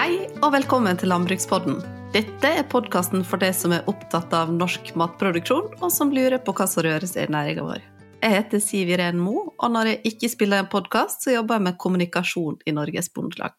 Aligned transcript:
Hei 0.00 0.30
og 0.40 0.54
velkommen 0.54 0.96
til 0.96 1.10
Landbrukspodden. 1.12 1.74
Dette 2.14 2.48
er 2.56 2.64
podkasten 2.72 3.20
for 3.26 3.42
deg 3.42 3.50
som 3.52 3.74
er 3.76 3.84
opptatt 3.90 4.32
av 4.32 4.48
norsk 4.48 4.94
matproduksjon, 4.96 5.66
og 5.76 5.90
som 5.92 6.08
lurer 6.08 6.38
på 6.40 6.54
hva 6.56 6.64
som 6.70 6.86
røres 6.86 7.12
i 7.20 7.26
næringa 7.28 7.66
vår. 7.66 7.82
Jeg 8.22 8.32
heter 8.32 8.62
Siv 8.64 8.92
Iren 8.94 9.20
Mo, 9.20 9.50
og 9.52 9.74
når 9.74 9.90
jeg 9.90 10.14
ikke 10.14 10.30
spiller 10.32 10.62
en 10.62 10.70
podkast, 10.72 11.26
så 11.26 11.34
jobber 11.34 11.58
jeg 11.58 11.66
med 11.66 11.76
kommunikasjon 11.84 12.56
i 12.64 12.72
Norges 12.78 13.12
Bondelag. 13.12 13.52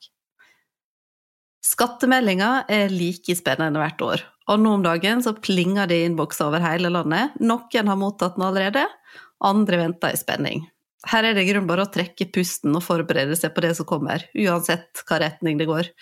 Skattemeldinga 1.62 2.50
er 2.74 2.90
like 2.90 3.38
spennende 3.38 3.84
hvert 3.84 4.02
år, 4.08 4.26
og 4.50 4.64
nå 4.64 4.74
om 4.80 4.88
dagen 4.88 5.22
så 5.22 5.36
plinger 5.38 5.94
det 5.94 6.02
i 6.02 6.10
innbokser 6.10 6.50
over 6.50 6.66
hele 6.66 6.90
landet. 6.90 7.38
Noen 7.38 7.94
har 7.94 8.02
mottatt 8.02 8.42
den 8.42 8.48
allerede, 8.50 8.88
andre 9.46 9.84
venter 9.84 10.18
i 10.18 10.24
spenning. 10.24 10.66
Her 11.14 11.30
er 11.30 11.38
det 11.38 11.46
grunn 11.54 11.70
bare 11.70 11.86
å 11.86 11.94
trekke 11.94 12.32
pusten 12.34 12.74
og 12.74 12.86
forberede 12.86 13.38
seg 13.38 13.54
på 13.54 13.62
det 13.62 13.76
som 13.78 13.86
kommer, 13.94 14.26
uansett 14.34 15.06
hva 15.06 15.22
retning 15.22 15.62
det 15.62 15.70
går. 15.70 15.94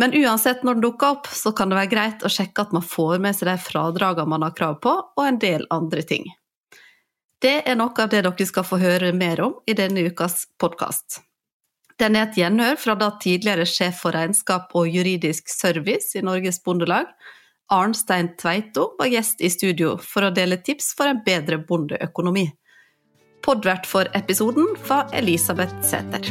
Men 0.00 0.14
uansett 0.16 0.62
når 0.64 0.78
den 0.78 0.84
dukker 0.86 1.16
opp, 1.16 1.26
så 1.28 1.52
kan 1.52 1.68
det 1.68 1.76
være 1.76 1.90
greit 1.92 2.22
å 2.24 2.30
sjekke 2.32 2.64
at 2.64 2.72
man 2.72 2.84
får 2.84 3.18
med 3.20 3.36
seg 3.36 3.50
de 3.50 3.58
fradragene 3.60 4.32
man 4.32 4.46
har 4.46 4.54
krav 4.56 4.78
på, 4.84 4.94
og 5.16 5.26
en 5.26 5.40
del 5.42 5.66
andre 5.74 6.04
ting. 6.06 6.30
Det 7.42 7.58
er 7.66 7.76
noe 7.76 7.92
av 7.98 8.08
det 8.08 8.22
dere 8.22 8.46
skal 8.46 8.64
få 8.64 8.78
høre 8.80 9.12
mer 9.12 9.42
om 9.42 9.58
i 9.66 9.74
denne 9.76 10.06
ukas 10.06 10.46
podkast. 10.62 11.20
Den 12.00 12.16
er 12.16 12.28
et 12.28 12.38
gjenhør 12.38 12.78
fra 12.80 12.94
da 12.98 13.10
tidligere 13.22 13.66
sjef 13.68 14.00
for 14.02 14.16
regnskap 14.16 14.72
og 14.78 14.88
juridisk 14.90 15.50
service 15.52 16.16
i 16.18 16.24
Norges 16.24 16.62
Bondelag, 16.64 17.10
Arnstein 17.72 18.32
Tveito, 18.40 18.92
var 18.98 19.10
gjest 19.12 19.40
i 19.40 19.50
studio 19.52 19.94
for 20.00 20.26
å 20.26 20.34
dele 20.34 20.60
tips 20.64 20.92
for 20.98 21.10
en 21.10 21.22
bedre 21.24 21.60
bondeøkonomi. 21.68 22.48
Podvert 23.42 23.88
for 23.90 24.10
episoden 24.18 24.74
var 24.88 25.10
Elisabeth 25.16 25.82
Sæther. 25.82 26.30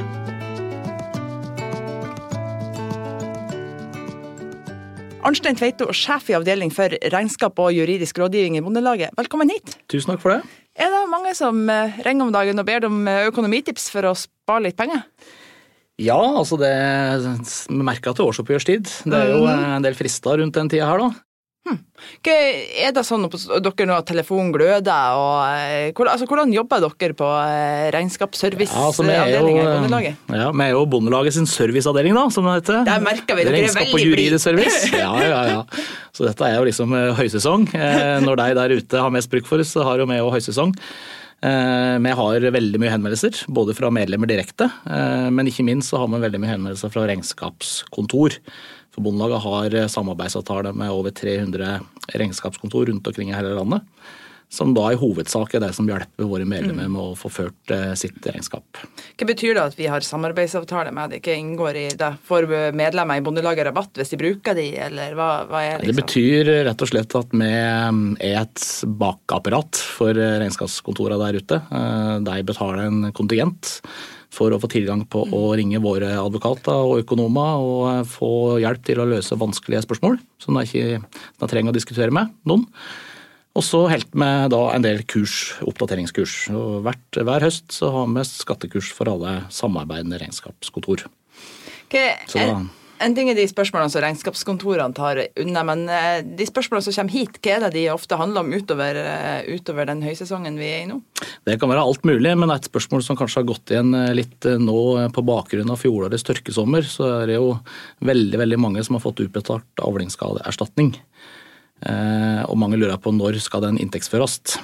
Arnstein 5.22 5.54
Tveito, 5.58 5.86
sjef 5.94 6.32
i 6.32 6.36
avdeling 6.38 6.72
for 6.74 6.94
regnskap 7.14 7.60
og 7.62 7.74
juridisk 7.76 8.18
rådgivning 8.18 8.58
i 8.58 8.64
Bondelaget. 8.66 9.14
Velkommen 9.20 9.52
hit. 9.54 9.76
Tusen 9.92 10.14
takk 10.16 10.24
for 10.24 10.34
det. 10.34 10.40
Er 10.82 10.90
det 10.90 11.02
mange 11.12 11.34
som 11.38 11.60
eh, 11.70 12.00
ringer 12.08 12.26
om 12.26 12.34
dagen 12.34 12.58
og 12.62 12.66
ber 12.66 12.88
om 12.88 13.04
eh, 13.12 13.28
økonomitips 13.30 13.90
for 13.94 14.08
å 14.10 14.16
spare 14.18 14.64
litt 14.66 14.78
penger? 14.80 15.04
Ja, 16.02 16.18
altså 16.18 16.58
det 16.58 16.72
merker 17.70 18.16
til 18.18 18.32
årsoppgjørstid. 18.32 18.90
Det 19.06 19.20
er 19.20 19.34
jo 19.36 19.44
Mhm. 19.46 19.66
en 19.78 19.86
del 19.86 19.94
frister 20.00 20.40
rundt 20.42 20.58
den 20.58 20.70
tida 20.72 20.88
her, 20.90 20.98
da. 20.98 21.12
Hva 21.62 22.34
er 22.34 22.90
det 22.96 23.04
sånn 23.06 23.28
at 23.28 23.36
dere 23.62 23.86
nå 23.86 23.94
at 23.94 24.08
telefonen 24.10 24.50
gløder, 24.52 25.14
og 25.14 25.44
eh, 25.46 25.92
altså, 26.10 26.26
hvordan 26.28 26.50
jobber 26.56 26.82
dere 26.82 27.14
på 27.16 27.28
regnskapsserviceavdelinga 27.94 29.22
Ja, 29.22 29.36
altså, 29.38 29.46
i 29.54 29.78
Bondelaget? 29.78 30.16
ja, 30.42 30.48
vi 30.52 30.66
er 30.66 30.74
jo 30.74 30.82
Bondelaget 30.90 31.36
sin 31.38 31.48
serviceavdeling, 31.50 32.18
da, 32.18 32.26
som 32.34 32.50
det 32.50 32.56
heter. 32.60 32.82
Der 32.90 33.06
merker 33.06 33.38
vi, 33.38 33.46
dere 33.48 33.62
er 33.70 33.78
veldig 33.78 34.12
blide. 34.18 34.42
Ja, 35.02 35.14
ja, 35.22 35.42
ja. 35.54 35.62
Så 36.18 36.26
dette 36.28 36.50
er 36.50 36.58
jo 36.58 36.66
liksom 36.68 36.94
eh, 36.98 37.12
høysesong. 37.22 37.70
Eh, 37.78 38.18
Når 38.26 38.42
de 38.42 38.50
der 38.58 38.76
ute 38.82 39.06
har 39.06 39.14
mest 39.14 39.32
bruk 39.32 39.46
for 39.50 39.62
oss, 39.64 39.72
så 39.78 39.86
har 39.88 40.02
jo 40.02 40.10
vi 40.10 40.20
òg 40.20 40.34
høysesong. 40.36 40.74
Eh, 41.46 41.96
Vi 42.04 42.18
har 42.20 42.50
veldig 42.58 42.82
mye 42.82 42.92
henvendelser, 42.98 43.46
både 43.54 43.78
fra 43.78 43.94
medlemmer 43.94 44.30
direkte, 44.30 44.68
eh, 44.90 45.30
men 45.34 45.48
ikke 45.50 45.66
minst 45.70 45.94
så 45.94 46.02
har 46.02 46.10
vi 46.12 46.20
veldig 46.26 46.42
mye 46.42 46.56
henvendelser 46.58 46.92
fra 46.94 47.06
regnskapskontor. 47.10 48.42
For 48.92 49.04
Bondelaget 49.06 49.44
har 49.46 49.76
eh, 49.84 49.88
samarbeidsavtale 49.92 50.74
med 50.76 50.92
over 50.92 51.14
300 51.16 51.80
regnskapskontor 52.18 52.90
rundt 52.92 53.08
omkring 53.08 53.32
i 53.32 53.38
hele 53.38 53.54
landet. 53.56 53.86
Som 54.52 54.74
da 54.76 54.90
i 54.92 54.98
hovedsak 55.00 55.54
er 55.56 55.62
det 55.64 55.70
som 55.78 55.88
hjelper 55.88 56.28
våre 56.28 56.44
medlemmer 56.44 56.90
med 56.92 57.00
å 57.00 57.14
få 57.16 57.30
ført 57.32 57.72
eh, 57.72 57.94
sitt 57.96 58.20
regnskap. 58.28 58.82
Hva 59.16 59.28
betyr 59.30 59.56
det 59.56 59.64
at 59.64 59.78
vi 59.80 59.88
har 59.88 60.04
samarbeidsavtale 60.04 60.92
med 60.92 61.14
det? 61.14 61.22
Ikke 61.22 61.38
inngår 61.40 61.80
i 61.80 61.86
det? 61.96 62.10
Får 62.28 62.50
medlemmer 62.76 63.22
i 63.22 63.24
Bondelaget 63.24 63.70
rabatt 63.70 63.96
hvis 64.02 64.12
de 64.12 64.20
bruker 64.20 64.60
de, 64.60 64.68
eller 64.90 65.16
hva, 65.16 65.30
hva 65.48 65.64
er 65.70 65.80
Det 65.80 65.94
liksom? 65.94 66.02
betyr 66.04 66.52
rett 66.68 66.84
og 66.84 66.92
slett 66.92 67.16
at 67.22 67.32
vi 67.32 67.48
er 67.48 68.42
et 68.44 68.66
bakapparat 69.06 69.80
for 69.96 70.20
regnskapskontorene 70.20 71.22
der 71.24 71.40
ute. 71.40 71.62
Eh, 71.72 72.16
De 72.28 72.42
betaler 72.52 72.90
en 72.90 73.06
kontingent 73.16 73.78
for 74.32 74.54
å 74.54 74.60
få 74.62 74.70
tilgang 74.72 75.04
på 75.12 75.26
å 75.36 75.44
ringe 75.60 75.82
våre 75.84 76.14
advokater 76.22 76.88
og 76.88 77.04
økonomer 77.04 77.64
og 77.66 77.86
eh, 77.92 78.04
få 78.08 78.32
hjelp 78.64 78.84
til 78.88 79.04
å 79.04 79.08
løse 79.10 79.38
vanskelige 79.40 79.84
spørsmål 79.86 80.20
som 80.42 80.58
de 80.58 80.68
ikke 80.68 81.48
trenger 81.52 81.74
å 81.74 81.78
diskutere 81.78 82.16
med 82.16 82.32
noen. 82.48 82.68
Og 83.52 83.66
så 83.68 83.82
holdt 83.92 84.14
vi 84.16 84.28
da 84.54 84.60
en 84.72 84.84
del 84.86 85.02
kurs, 85.12 85.58
oppdateringskurs. 85.68 86.36
Og 86.56 86.86
hvert, 86.86 87.18
hver 87.20 87.44
høst 87.44 87.74
så 87.76 87.90
har 87.92 88.08
vi 88.08 88.24
skattekurs 88.24 88.94
for 88.96 89.12
alle 89.12 89.42
samarbeidende 89.52 90.22
regnskapskontor. 90.22 91.04
Okay. 91.90 92.14
Så 92.32 92.40
da- 92.48 92.62
en, 93.02 93.16
ting 93.18 93.30
er 93.32 93.38
de 93.38 93.46
spørsmålene 93.50 93.92
som 93.92 94.04
regnskapskontorene 94.04 94.96
tar 94.98 95.22
unna, 95.42 95.64
men 95.68 95.84
eh, 95.92 96.22
de 96.26 96.48
spørsmålene 96.48 96.86
som 96.86 96.96
kommer 96.96 97.16
hit, 97.16 97.40
hva 97.42 97.56
er 97.56 97.66
det 97.66 97.72
de 97.76 97.86
ofte 97.94 98.18
handler 98.20 98.46
om 98.46 98.54
utover, 98.54 99.00
eh, 99.02 99.50
utover 99.56 99.90
den 99.90 100.04
høysesongen 100.06 100.60
vi 100.62 100.70
er 100.70 100.84
i 100.84 100.90
nå? 100.90 101.00
Det 101.48 101.58
kan 101.62 101.72
være 101.72 101.86
alt 101.86 102.06
mulig, 102.08 102.34
men 102.40 102.54
et 102.54 102.70
spørsmål 102.70 103.06
som 103.06 103.20
kanskje 103.20 103.42
har 103.42 103.50
gått 103.52 103.74
igjen 103.74 103.94
eh, 103.98 104.12
litt 104.18 104.50
nå 104.62 104.82
på 105.16 105.26
bakgrunn 105.28 105.74
av 105.74 105.82
fjorårets 105.82 106.28
tørkesommer, 106.28 106.88
så 106.88 107.10
er 107.22 107.32
det 107.32 107.40
jo 107.40 107.56
veldig 108.08 108.44
veldig 108.44 108.62
mange 108.62 108.86
som 108.86 108.98
har 108.98 109.06
fått 109.06 109.24
utbetalt 109.26 109.86
avlingsskadeerstatning. 109.86 110.96
Og 111.82 112.58
mange 112.62 112.78
lurer 112.78 113.00
på 113.02 113.10
når 113.10 113.40
skal 113.42 113.64
den 113.64 113.80
inntektsføres. 113.82 114.60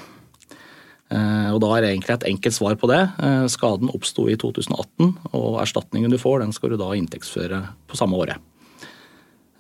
Eh, 1.10 1.52
Og 1.54 1.62
da 1.62 1.68
er 1.78 1.82
det 1.82 1.90
egentlig 1.96 2.14
et 2.18 2.28
enkelt 2.34 2.54
svar 2.54 2.76
på 2.76 2.88
det. 2.92 3.02
Eh, 3.24 3.46
Skaden 3.48 3.90
oppsto 3.94 4.28
i 4.30 4.36
2018, 4.36 5.18
og 5.34 5.62
erstatningen 5.62 6.12
du 6.12 6.18
får, 6.18 6.40
den 6.44 6.52
skal 6.52 6.70
du 6.72 6.78
da 6.78 6.92
inntektsføre 6.94 7.62
på 7.88 7.96
samme 7.96 8.14
året. 8.20 8.38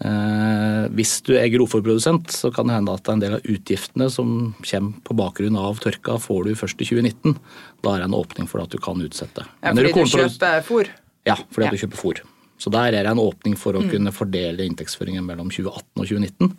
Eh, 0.03 0.87
Hvis 0.93 1.21
du 1.25 1.33
er 1.37 1.49
grovfòrprodusent, 1.49 2.29
så 2.31 2.51
kan 2.53 2.67
det 2.69 2.75
hende 2.77 2.93
at 2.93 3.09
en 3.09 3.19
del 3.23 3.33
av 3.39 3.41
utgiftene 3.49 4.09
som 4.13 4.53
kommer 4.61 5.01
på 5.07 5.15
bakgrunn 5.17 5.57
av 5.57 5.79
tørka, 5.83 6.19
får 6.21 6.45
du 6.45 6.53
først 6.55 6.81
i 6.83 6.85
2019. 6.85 7.37
Da 7.83 7.95
er 7.95 8.03
det 8.03 8.09
en 8.11 8.17
åpning 8.19 8.47
for 8.49 8.61
at 8.61 8.69
du 8.69 8.77
kan 8.77 9.01
utsette. 9.01 9.45
Ja, 9.63 9.73
fordi 9.73 9.93
du 9.93 10.03
du 10.03 10.17
kjøper 10.17 10.63
fôr? 10.67 10.87
Ja, 11.25 11.35
fordi 11.51 11.65
Ja. 11.65 11.71
du 11.71 11.77
kjøper 11.77 11.97
fôr. 12.03 12.21
Så 12.59 12.71
der 12.71 12.87
er 12.93 13.03
det 13.03 13.11
en 13.11 13.17
åpning 13.19 13.55
for 13.57 13.73
Mm. 13.73 13.83
å 13.83 13.91
kunne 13.91 14.11
fordele 14.13 14.65
inntektsføringen 14.65 15.25
mellom 15.25 15.49
2018 15.49 15.97
og 15.97 16.05
2019. 16.07 16.57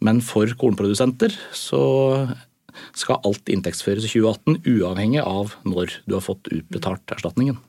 Men 0.00 0.20
for 0.20 0.46
kornprodusenter 0.46 1.32
så 1.52 2.36
skal 2.96 3.22
alt 3.24 3.50
inntektsføres 3.52 4.06
i 4.08 4.12
2018, 4.16 4.62
uavhengig 4.76 5.22
av 5.24 5.56
når 5.68 6.00
du 6.08 6.18
har 6.18 6.24
fått 6.24 6.50
utbetalt 6.52 7.14
erstatningen. 7.14 7.60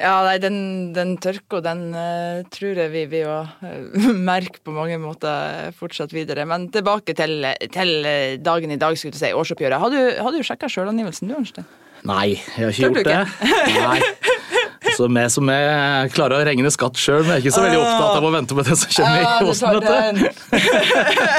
Ja, 0.00 0.22
nei, 0.24 0.38
den, 0.40 0.56
den 0.96 1.18
tørka, 1.20 1.58
den 1.60 1.90
eh, 1.92 2.40
tror 2.52 2.78
jeg 2.80 2.92
vi 2.94 3.02
vil 3.10 3.28
uh, 3.28 4.06
merke 4.30 4.62
på 4.64 4.72
mange 4.72 4.96
måter 5.02 5.74
fortsatt 5.76 6.14
videre. 6.16 6.46
Men 6.48 6.70
tilbake 6.72 7.12
til, 7.18 7.44
til 7.68 8.08
eh, 8.08 8.38
dagen 8.40 8.72
i 8.72 8.80
dag, 8.80 8.96
skulle 8.96 9.12
du 9.12 9.20
si, 9.20 9.34
årsoppgjøret. 9.36 9.82
Har 9.82 9.92
du, 9.92 10.00
har 10.24 10.32
du 10.32 10.40
sjekka 10.46 10.72
sjølangivelsen 10.72 11.28
du, 11.28 11.36
Arnstein? 11.36 11.68
Nei, 12.08 12.30
jeg 12.32 12.64
har 12.64 12.72
ikke 12.72 12.80
Tør 12.80 12.96
gjort 12.96 13.04
gjort 13.04 13.12
det. 13.12 13.50
Nei. 13.90 14.58
Så 15.00 15.06
med 15.08 15.30
som 15.32 15.48
er 15.48 16.10
klarer 16.12 16.42
å 16.42 16.44
regne 16.44 16.68
skatt 16.74 16.98
sjøl, 17.00 17.22
er 17.32 17.40
ikke 17.40 17.52
så 17.54 17.62
veldig 17.64 17.78
opptatt 17.80 18.18
av 18.18 18.24
å 18.28 18.32
vente 18.34 18.56
på 18.58 18.64
det 18.66 18.74
som 18.76 18.90
kommer 18.92 19.22
i 19.22 19.28
årsmøtet. 19.48 21.30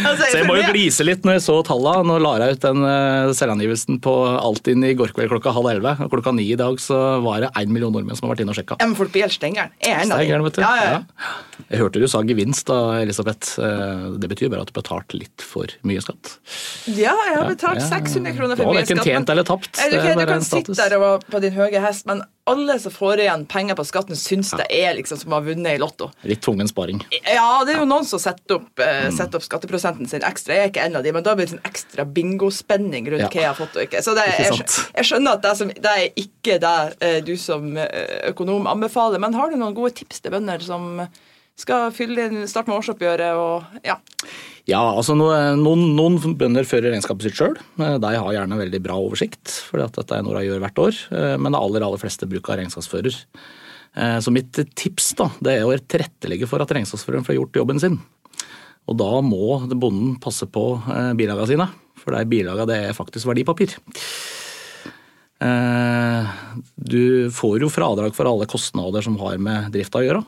Altså, 0.00 0.26
Så 0.30 0.38
jeg 0.40 0.46
må 0.48 0.56
jo 0.58 0.64
glise 0.70 1.04
litt 1.06 1.24
når 1.26 1.36
jeg 1.38 1.44
så 1.44 1.56
tallene. 1.66 2.02
Nå 2.08 2.16
la 2.22 2.32
jeg 2.42 2.56
ut 2.58 2.64
den 2.64 2.82
eh, 2.88 3.30
selvangivelsen 3.36 4.00
på 4.02 4.14
Altinn 4.40 4.82
i 4.86 4.92
går 4.98 5.12
kveld 5.14 5.30
klokka 5.32 5.52
halv 5.54 5.68
elleve. 5.72 5.92
Klokka 6.10 6.32
ni 6.34 6.46
i 6.54 6.58
dag 6.58 6.80
så 6.82 6.98
var 7.24 7.44
det 7.44 7.50
én 7.60 7.70
million 7.74 7.92
nordmenn 7.94 8.18
som 8.18 8.26
har 8.28 8.34
vært 8.34 8.44
inne 8.44 8.54
og 8.54 8.58
sjekka. 8.58 8.78
Ja, 8.80 8.88
men 8.90 8.96
folk 8.98 9.12
blir 9.14 9.26
helt 9.26 9.36
stengeren. 9.36 9.70
Jeg 9.84 9.94
er. 9.94 10.10
Ja, 10.10 10.72
ja, 10.80 10.88
ja. 10.96 11.34
Jeg 11.70 11.82
hørte 11.84 12.02
du 12.02 12.08
sa 12.10 12.22
gevinst 12.26 12.66
da, 12.70 12.78
Elisabeth. 13.04 13.54
Eh, 13.62 14.06
Det 14.20 14.30
betyr 14.32 14.50
bare 14.52 14.64
at 14.66 14.72
du 14.72 14.76
betalte 14.80 15.18
litt 15.20 15.44
for 15.46 15.70
mye 15.86 16.02
skatt. 16.02 16.34
ja, 16.90 17.14
jeg 17.28 17.36
har 17.38 17.46
betalt 17.50 17.80
Ja, 17.80 17.86
ja. 17.86 18.02
600 18.02 18.34
kroner 18.38 18.58
for 18.58 18.66
mye 18.72 18.82
skatt. 18.82 18.88
det 18.88 18.96
ikke 18.96 18.98
verken 18.98 19.12
tjent 19.12 19.30
eller 19.36 19.46
tapt. 19.46 19.70
Du 19.78 19.96
ikke, 19.96 20.10
er 20.10 20.18
du 20.18 20.26
kan 20.34 20.44
sitte 20.46 20.74
der 20.80 20.98
og 20.98 21.24
på 21.30 21.40
din 21.44 21.54
høye 21.54 21.80
hest, 21.84 22.06
men 22.10 22.22
alle 22.48 22.78
som 22.80 22.90
får 22.92 23.20
igjen 23.20 23.44
penger 23.46 23.74
på 23.78 23.84
skatten, 23.84 24.16
syns 24.16 24.50
det 24.56 24.64
er 24.74 24.94
liksom 24.96 25.18
som 25.20 25.30
å 25.30 25.36
ha 25.38 25.40
vunnet 25.44 25.76
i 25.76 25.78
Lotto. 25.78 26.10
Litt 26.26 26.40
tvungen 26.42 26.66
sparing. 26.68 27.02
Ja, 27.26 27.62
det 27.64 27.74
er 27.74 27.78
jo 27.82 27.88
noen 27.90 28.04
som 28.08 28.18
setter 28.18 28.56
opp, 28.56 28.78
eh, 28.80 29.06
Mm. 29.08 29.16
setter 29.16 29.36
opp 29.38 29.44
skatteprosenten 29.44 30.08
sin 30.08 30.20
ekstra. 30.26 30.54
Jeg 30.54 30.64
er 30.64 30.70
ikke 30.72 30.84
en 30.86 30.96
av 30.96 31.02
de, 31.04 31.12
men 31.12 31.22
da 31.22 31.34
blir 31.36 31.46
det 31.46 31.58
en 31.58 31.70
ekstra 31.70 32.04
bingospenning 32.04 33.06
rundt 33.10 33.20
Ja. 33.20 33.28
hva 33.28 33.40
jeg 33.40 33.50
har 33.50 33.54
fått 33.54 33.76
og 33.76 33.82
ikke. 33.86 34.02
Så 34.02 34.14
det, 34.14 34.24
jeg, 34.26 34.66
jeg 34.96 35.04
skjønner 35.04 35.32
at 35.38 35.42
det, 35.42 35.56
som, 35.56 35.68
det 35.68 35.84
er 35.96 36.08
ikke 36.16 36.58
det 36.60 36.96
eh, 37.00 37.20
du 37.20 37.36
som 37.36 37.76
eh, 37.76 38.30
økonom 38.32 38.66
anbefaler, 38.66 39.20
men 39.20 39.34
har 39.34 39.50
du 39.50 39.56
noen 39.56 39.74
gode 39.74 39.94
tips 39.94 40.20
til 40.20 40.32
bønder 40.32 40.60
som 40.62 41.06
skal 41.60 41.90
fylle 41.92 42.24
inn, 42.30 42.46
starte 42.48 42.68
med 42.72 42.78
årsoppgjøret 42.80 43.36
og 43.36 43.84
ja. 43.84 43.98
Ja, 44.70 44.80
altså 44.94 45.16
noen, 45.18 45.56
noen 45.96 46.36
bønder 46.38 46.66
fører 46.68 46.92
regnskapet 46.94 47.26
sitt 47.26 47.38
sjøl. 47.40 47.56
De 47.76 48.10
har 48.14 48.34
gjerne 48.36 48.58
veldig 48.60 48.80
bra 48.84 48.98
oversikt, 49.00 49.50
for 49.66 49.82
dette 49.82 50.04
er 50.14 50.22
noe 50.22 50.36
de 50.38 50.46
gjør 50.46 50.62
hvert 50.62 50.80
år. 50.84 51.00
Eh, 51.16 51.34
Men 51.42 51.56
det 51.56 51.60
aller, 51.64 51.86
aller 51.86 52.02
fleste 52.02 52.28
bruker 52.30 52.60
regnskapsfører. 52.60 53.16
Eh, 53.96 54.18
Så 54.22 54.30
mitt 54.30 54.52
tips 54.78 55.14
da, 55.18 55.30
det 55.42 55.56
er 55.58 55.66
å 55.66 55.74
tilrettelegge 55.74 56.46
for 56.50 56.62
at 56.62 56.70
regnskapsføreren 56.76 57.26
får 57.26 57.38
gjort 57.40 57.58
jobben 57.62 57.80
sin. 57.82 57.98
Og 58.86 58.96
da 58.98 59.10
må 59.22 59.58
bonden 59.74 60.16
passe 60.22 60.46
på 60.46 60.64
eh, 60.86 61.12
bilagene 61.18 61.50
sine, 61.50 61.66
for 61.98 62.14
de 62.14 62.22
bilagene 62.30 62.78
er 62.90 62.96
faktisk 62.96 63.26
verdipapir. 63.26 63.74
Eh, 65.40 66.30
Du 66.76 67.30
får 67.32 67.60
jo 67.64 67.72
fradrag 67.72 68.14
for 68.14 68.28
alle 68.28 68.46
kostnader 68.50 69.02
som 69.02 69.16
har 69.18 69.38
med 69.38 69.72
drifta 69.74 69.98
å 70.00 70.06
gjøre. 70.06 70.22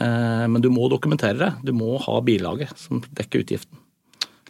Eh, 0.00 0.46
Men 0.48 0.62
du 0.62 0.70
må 0.70 0.88
dokumentere 0.90 1.38
det. 1.38 1.50
Du 1.62 1.72
må 1.76 1.96
ha 2.02 2.20
bilaget 2.20 2.74
som 2.78 3.02
dekker 3.14 3.44
utgiften. 3.44 3.78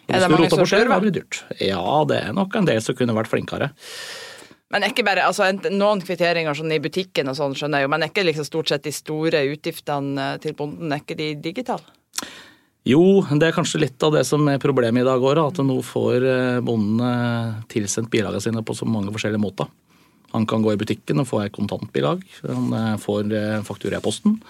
Er 0.08 0.20
det 0.20 0.28
Hvis 0.28 0.28
du 0.28 0.36
mange 0.36 0.50
som 0.50 0.60
bort 0.60 0.70
det, 0.70 1.00
blir 1.00 1.12
det 1.12 1.20
dyrt. 1.22 1.42
Ja, 1.64 2.04
det 2.04 2.20
er 2.20 2.32
nok 2.36 2.54
en 2.56 2.68
del 2.68 2.80
som 2.84 2.96
kunne 2.96 3.16
vært 3.16 3.30
flinkere. 3.32 3.70
Men 4.74 4.84
ikke 4.88 5.04
bare, 5.06 5.24
altså 5.24 5.46
Noen 5.70 6.02
kvitteringer 6.02 6.56
sånn 6.56 6.72
i 6.74 6.80
butikken 6.82 7.28
og 7.30 7.36
sånn 7.38 7.54
skjønner 7.56 7.80
jeg 7.80 7.86
jo, 7.86 7.92
men 7.92 8.04
er 8.04 8.10
ikke 8.10 8.24
liksom 8.26 8.48
stort 8.48 8.72
sett 8.72 8.84
de 8.84 8.92
store 8.92 9.44
utgiftene 9.52 10.34
eh, 10.34 10.40
til 10.42 10.56
bonden 10.58 10.92
er 10.92 11.04
ikke 11.04 11.16
de 11.16 11.30
digitale? 11.40 11.84
Jo, 12.84 13.22
det 13.24 13.48
er 13.48 13.56
kanskje 13.56 13.80
litt 13.80 14.02
av 14.04 14.12
det 14.12 14.26
som 14.28 14.44
er 14.50 14.60
problemet 14.60 15.00
i 15.00 15.06
dag 15.06 15.22
òg, 15.22 15.40
at 15.40 15.60
nå 15.64 15.78
får 15.84 16.26
bondene 16.66 17.12
eh, 17.12 17.62
tilsendt 17.72 18.12
bilagene 18.12 18.44
sine 18.44 18.64
på 18.64 18.76
så 18.76 18.88
mange 18.88 19.12
forskjellige 19.14 19.40
måter. 19.40 19.70
Han 20.34 20.44
kan 20.50 20.64
gå 20.64 20.74
i 20.74 20.80
butikken 20.80 21.22
og 21.22 21.30
få 21.30 21.44
et 21.44 21.54
kontantbilag. 21.54 22.24
Han 22.42 22.98
får 22.98 23.28
faktura 23.62 24.00
i 24.00 24.02
posten. 24.02 24.40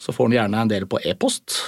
Så 0.00 0.14
får 0.16 0.30
han 0.30 0.38
gjerne 0.38 0.64
en 0.64 0.72
del 0.72 0.88
på 0.88 1.00
e-post. 1.04 1.58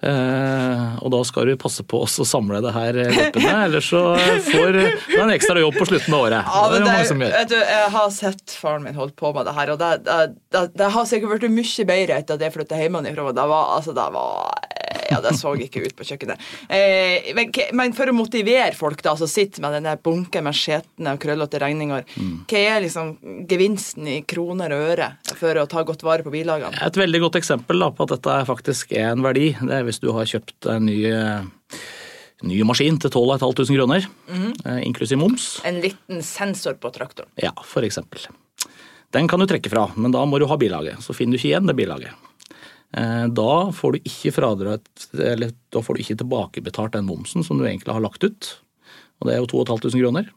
Uh, 0.00 0.96
og 1.04 1.10
da 1.12 1.18
skal 1.28 1.50
du 1.50 1.58
passe 1.60 1.84
på 1.84 1.98
å 2.00 2.24
samle 2.24 2.62
det 2.64 2.70
her 2.72 2.96
eh, 3.02 3.10
løpende, 3.12 3.50
ellers 3.66 3.90
så 3.92 4.00
får 4.46 4.70
du 4.72 5.18
en 5.18 5.32
ekstra 5.34 5.60
jobb 5.60 5.76
på 5.76 5.90
slutten 5.90 6.16
av 6.16 6.24
året. 6.24 6.48
Ja, 6.48 6.62
men 6.72 6.86
det 6.86 6.94
er 6.94 7.04
det, 7.04 7.26
gjør. 7.26 7.34
vet 7.34 7.52
du, 7.52 7.56
jeg 7.58 7.90
har 7.98 8.06
sett 8.16 8.54
faren 8.62 8.86
min 8.86 8.96
holdt 8.96 9.12
på 9.20 9.34
med 9.36 9.44
det 9.44 9.54
her, 9.58 9.74
og 9.74 9.82
det, 9.82 9.90
det, 10.06 10.16
det, 10.56 10.62
det 10.80 10.88
har 10.96 11.10
sikkert 11.10 11.34
blitt 11.34 11.52
mye 11.52 11.86
bedre 11.92 12.16
etter 12.16 12.40
at 12.40 12.46
jeg 12.46 12.56
flytta 12.56 12.80
hjemmefra. 12.80 13.28
Det 13.36 13.46
var, 13.52 13.74
altså, 13.76 13.96
det 14.00 14.08
var 14.16 14.69
Ja, 15.10 15.20
det 15.22 15.36
så 15.38 15.52
ikke 15.58 15.84
ut 15.84 15.94
på 15.98 16.04
kjøkkenet. 16.06 16.40
Eh, 16.68 17.30
men, 17.36 17.52
men 17.78 17.92
for 17.94 18.10
å 18.10 18.14
motivere 18.14 18.72
folk 18.78 19.02
da, 19.06 19.14
som 19.18 19.30
sitter 19.30 19.62
med 19.62 19.76
denne 19.78 19.94
bunken 20.02 20.44
med 20.46 20.56
skjetne 20.56 21.14
og 21.14 21.22
krøllete 21.22 21.60
regninger, 21.62 22.06
Mm. 22.20 22.44
hva 22.48 22.58
er 22.58 22.80
liksom 22.82 23.10
gevinsten 23.48 24.08
i 24.08 24.16
kroner 24.28 24.72
og 24.74 24.88
øre 24.94 25.08
for 25.38 25.58
å 25.60 25.66
ta 25.70 25.82
godt 25.86 26.02
vare 26.06 26.24
på 26.26 26.32
bilagene? 26.32 26.74
Et 26.86 26.98
veldig 26.98 27.20
godt 27.22 27.38
eksempel 27.40 27.78
da, 27.82 27.90
på 27.94 28.06
at 28.06 28.14
dette 28.16 28.36
faktisk 28.48 28.92
er 28.96 29.12
en 29.12 29.22
verdi, 29.24 29.52
det 29.60 29.78
er 29.78 29.86
hvis 29.86 30.00
du 30.02 30.10
har 30.16 30.28
kjøpt 30.28 30.68
en 30.74 30.86
ny, 30.88 30.98
eh, 31.06 31.80
ny 32.42 32.62
maskin 32.66 32.98
til 33.00 33.10
12 33.12 33.38
500 33.38 33.76
kroner, 33.76 34.06
mm 34.28 34.38
-hmm. 34.42 34.82
inklusiv 34.84 35.18
moms. 35.18 35.60
En 35.64 35.80
liten 35.80 36.22
sensor 36.22 36.74
på 36.74 36.90
traktoren. 36.90 37.28
Ja, 37.36 37.52
for 37.64 37.82
eksempel. 37.82 38.20
Den 39.10 39.28
kan 39.28 39.40
du 39.40 39.46
trekke 39.46 39.70
fra, 39.70 39.90
men 39.96 40.12
da 40.12 40.24
må 40.24 40.38
du 40.38 40.46
ha 40.46 40.56
bilaget. 40.56 41.02
Så 41.02 41.12
finner 41.14 41.32
du 41.32 41.38
ikke 41.38 41.48
igjen 41.50 41.66
det 41.66 41.76
bilaget. 41.76 42.10
Eh, 42.96 43.26
Da 43.28 43.70
får 43.70 43.92
du 43.92 43.98
ikke 44.00 44.32
eller 45.14 45.52
da 45.70 45.80
får 45.80 45.94
du 45.96 46.00
ikke 46.02 46.18
tilbakebetalt 46.18 46.92
den 46.92 47.06
momsen 47.06 47.44
som 47.44 47.58
du 47.58 47.64
egentlig 47.64 47.92
har 47.92 48.00
lagt 48.02 48.24
ut. 48.24 48.58
Og 49.20 49.28
det 49.28 49.34
er 49.36 49.40
jo 49.40 49.46
2500 49.46 50.00
kroner. 50.02 50.30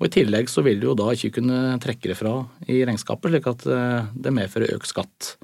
Og 0.00 0.06
I 0.06 0.10
tillegg 0.14 0.48
så 0.48 0.62
vil 0.62 0.78
du 0.80 0.86
jo 0.88 0.94
da 0.94 1.08
ikke 1.10 1.32
kunne 1.40 1.78
trekke 1.82 2.08
det 2.12 2.16
fra 2.16 2.46
i 2.68 2.84
regnskapet, 2.86 3.30
slik 3.32 3.46
at 3.50 3.66
eh, 3.66 4.06
det 4.14 4.32
medfører 4.32 4.74
økt 4.76 4.86
skatt. 4.86 5.36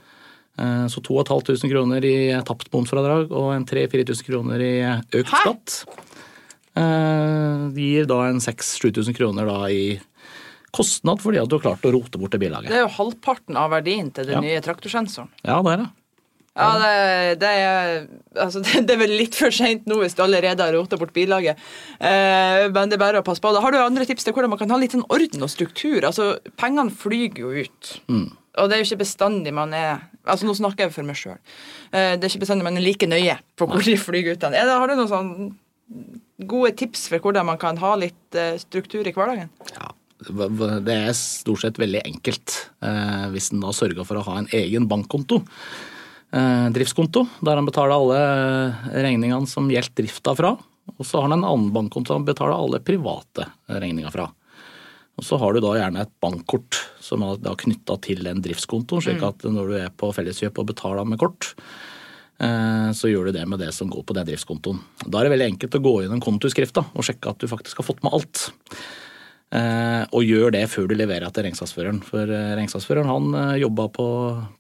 Eh, 0.59 0.87
Så 0.87 1.03
2500 1.03 1.71
kroner 1.73 2.05
i 2.05 2.43
tapt 2.47 2.71
momsfradrag 2.71 3.33
og 3.33 3.55
en 3.55 3.65
3000-4000 3.67 4.25
kroner 4.29 4.61
i 4.63 4.75
økt 5.19 5.33
Hæ? 5.33 5.41
skatt 5.43 5.85
gir 7.75 8.07
da 8.11 8.17
en 8.29 8.41
6000-7000 8.43 9.15
kroner 9.15 9.47
da 9.47 9.69
i 9.71 10.01
kostnad 10.75 11.21
fordi 11.23 11.39
at 11.39 11.49
du 11.49 11.55
har 11.59 11.63
klart 11.69 11.85
å 11.87 11.93
rote 11.95 12.19
bort 12.19 12.33
det 12.35 12.41
bilaget. 12.43 12.67
Det 12.73 12.81
er 12.81 12.87
jo 12.89 12.95
halvparten 12.97 13.57
av 13.57 13.71
verdien 13.71 14.11
til 14.13 14.27
den 14.27 14.35
Ja. 14.35 14.41
nye 14.43 14.61
traktorsensoren. 14.61 15.29
Ja, 15.45 15.63
det 15.63 15.73
er 15.73 15.77
det. 15.85 15.91
Ja, 16.55 16.69
det, 16.79 17.39
det, 17.43 17.49
er, 17.51 18.05
altså, 18.39 18.61
det, 18.87 18.95
er 18.95 19.01
vel 19.01 19.17
litt 19.19 19.35
for 19.35 19.51
seint 19.55 19.89
nå 19.91 19.97
hvis 20.03 20.15
du 20.15 20.23
allerede 20.23 20.63
har 20.63 20.75
rota 20.77 20.99
bort 21.01 21.15
bilaget. 21.17 21.59
Eh, 21.99 22.69
men 22.71 22.93
det 22.93 22.95
er 22.99 23.03
bare 23.03 23.23
å 23.23 23.27
passe 23.27 23.43
på. 23.43 23.51
Da 23.57 23.63
har 23.65 23.75
du 23.75 23.81
andre 23.83 24.07
tips 24.07 24.27
til 24.27 24.37
hvordan 24.37 24.53
man 24.53 24.61
kan 24.61 24.71
ha 24.71 24.79
litt 24.79 24.95
sånn 24.95 25.07
orden 25.11 25.43
og 25.43 25.51
struktur. 25.51 26.05
Altså, 26.07 26.37
Pengene 26.61 26.95
flyger 26.95 27.43
jo 27.43 27.67
ut. 27.67 27.91
Og 28.55 28.69
det 28.71 28.77
er 28.77 28.85
jo 28.85 28.87
ikke 28.93 29.03
bestandig 29.03 29.51
man 29.55 29.73
er 29.75 30.05
altså 30.25 30.47
Nå 30.47 30.55
snakker 30.57 30.87
jeg 30.87 30.95
for 30.95 31.05
meg 31.05 31.19
sjøl. 31.21 31.41
Eh, 31.91 32.15
det 32.17 32.23
er 32.23 32.31
ikke 32.31 32.45
bestandig 32.47 32.65
man 32.65 32.79
er 32.79 32.85
like 32.87 33.09
nøye 33.11 33.35
på 33.59 33.67
hvor 33.69 33.83
de 33.85 33.97
flyger 34.01 34.39
ut. 34.39 34.47
Er 34.47 34.55
det- 34.55 34.79
Har 34.79 34.89
du 34.89 34.95
noen 34.95 35.11
sånn 35.11 35.59
gode 36.49 36.71
tips 36.79 37.09
for 37.11 37.19
hvordan 37.19 37.45
man 37.51 37.59
kan 37.61 37.77
ha 37.83 37.95
litt 37.99 38.39
eh, 38.39 38.55
struktur 38.63 39.05
i 39.07 39.13
hverdagen? 39.13 39.51
Ja, 39.75 39.91
det 40.25 40.95
er 40.95 41.13
stort 41.19 41.61
sett 41.67 41.83
veldig 41.83 42.01
enkelt 42.07 42.55
eh, 42.81 43.27
hvis 43.35 43.51
en 43.53 43.61
da 43.61 43.75
sørger 43.75 44.07
for 44.07 44.17
å 44.23 44.25
ha 44.31 44.39
en 44.41 44.49
egen 44.55 44.89
bankkonto. 44.89 45.43
Eh, 46.35 46.69
driftskonto, 46.75 47.29
der 47.47 47.61
han 47.61 47.67
betaler 47.69 47.95
alle 47.95 49.03
regningene 49.05 49.47
som 49.47 49.69
gjelder 49.71 49.95
drifta 50.03 50.35
fra. 50.35 50.57
Og 50.99 51.07
så 51.07 51.21
har 51.21 51.29
han 51.29 51.39
en 51.39 51.47
annen 51.47 51.71
bankkonto 51.75 52.17
han 52.17 52.27
betaler 52.27 52.57
alle 52.59 52.81
private 52.83 53.47
regninger 53.71 54.11
fra. 54.13 54.27
Og 55.15 55.23
så 55.23 55.39
har 55.39 55.55
du 55.55 55.63
da 55.63 55.77
gjerne 55.79 56.03
et 56.03 56.15
bankkort 56.23 56.81
som 57.03 57.23
er 57.23 57.39
da 57.43 57.55
knytta 57.59 57.97
til 58.03 58.27
en 58.27 58.43
driftskonto, 58.43 58.99
slik 59.05 59.23
at 59.23 59.47
når 59.47 59.71
du 59.71 59.77
er 59.79 59.93
på 59.95 60.11
Felleskjøp 60.17 60.59
og 60.59 60.73
betaler 60.73 61.07
med 61.07 61.21
kort, 61.23 61.53
eh, 62.43 62.91
så 62.99 63.13
gjør 63.13 63.31
du 63.31 63.39
det 63.39 63.47
med 63.47 63.63
det 63.63 63.71
som 63.77 63.93
går 63.93 64.03
på 64.03 64.19
den 64.19 64.27
driftskontoen. 64.33 64.83
Da 65.07 65.21
er 65.21 65.29
det 65.29 65.37
veldig 65.37 65.51
enkelt 65.53 65.79
å 65.79 65.85
gå 65.87 65.95
gjennom 66.03 66.25
kontoskrifta 66.25 66.89
og 66.91 67.07
sjekke 67.07 67.31
at 67.31 67.39
du 67.39 67.51
faktisk 67.51 67.79
har 67.79 67.87
fått 67.93 68.03
med 68.03 68.19
alt. 68.19 68.49
Eh, 69.55 70.03
og 70.11 70.27
gjør 70.27 70.51
det 70.57 70.67
før 70.73 70.91
du 70.91 70.99
leverer 70.99 71.31
til 71.31 71.47
regnskapsføreren. 71.47 72.03
For 72.03 72.27
eh, 72.27 72.55
regnskapsføreren 72.59 73.13
han 73.13 73.59
jobber 73.63 73.95
på 73.95 74.09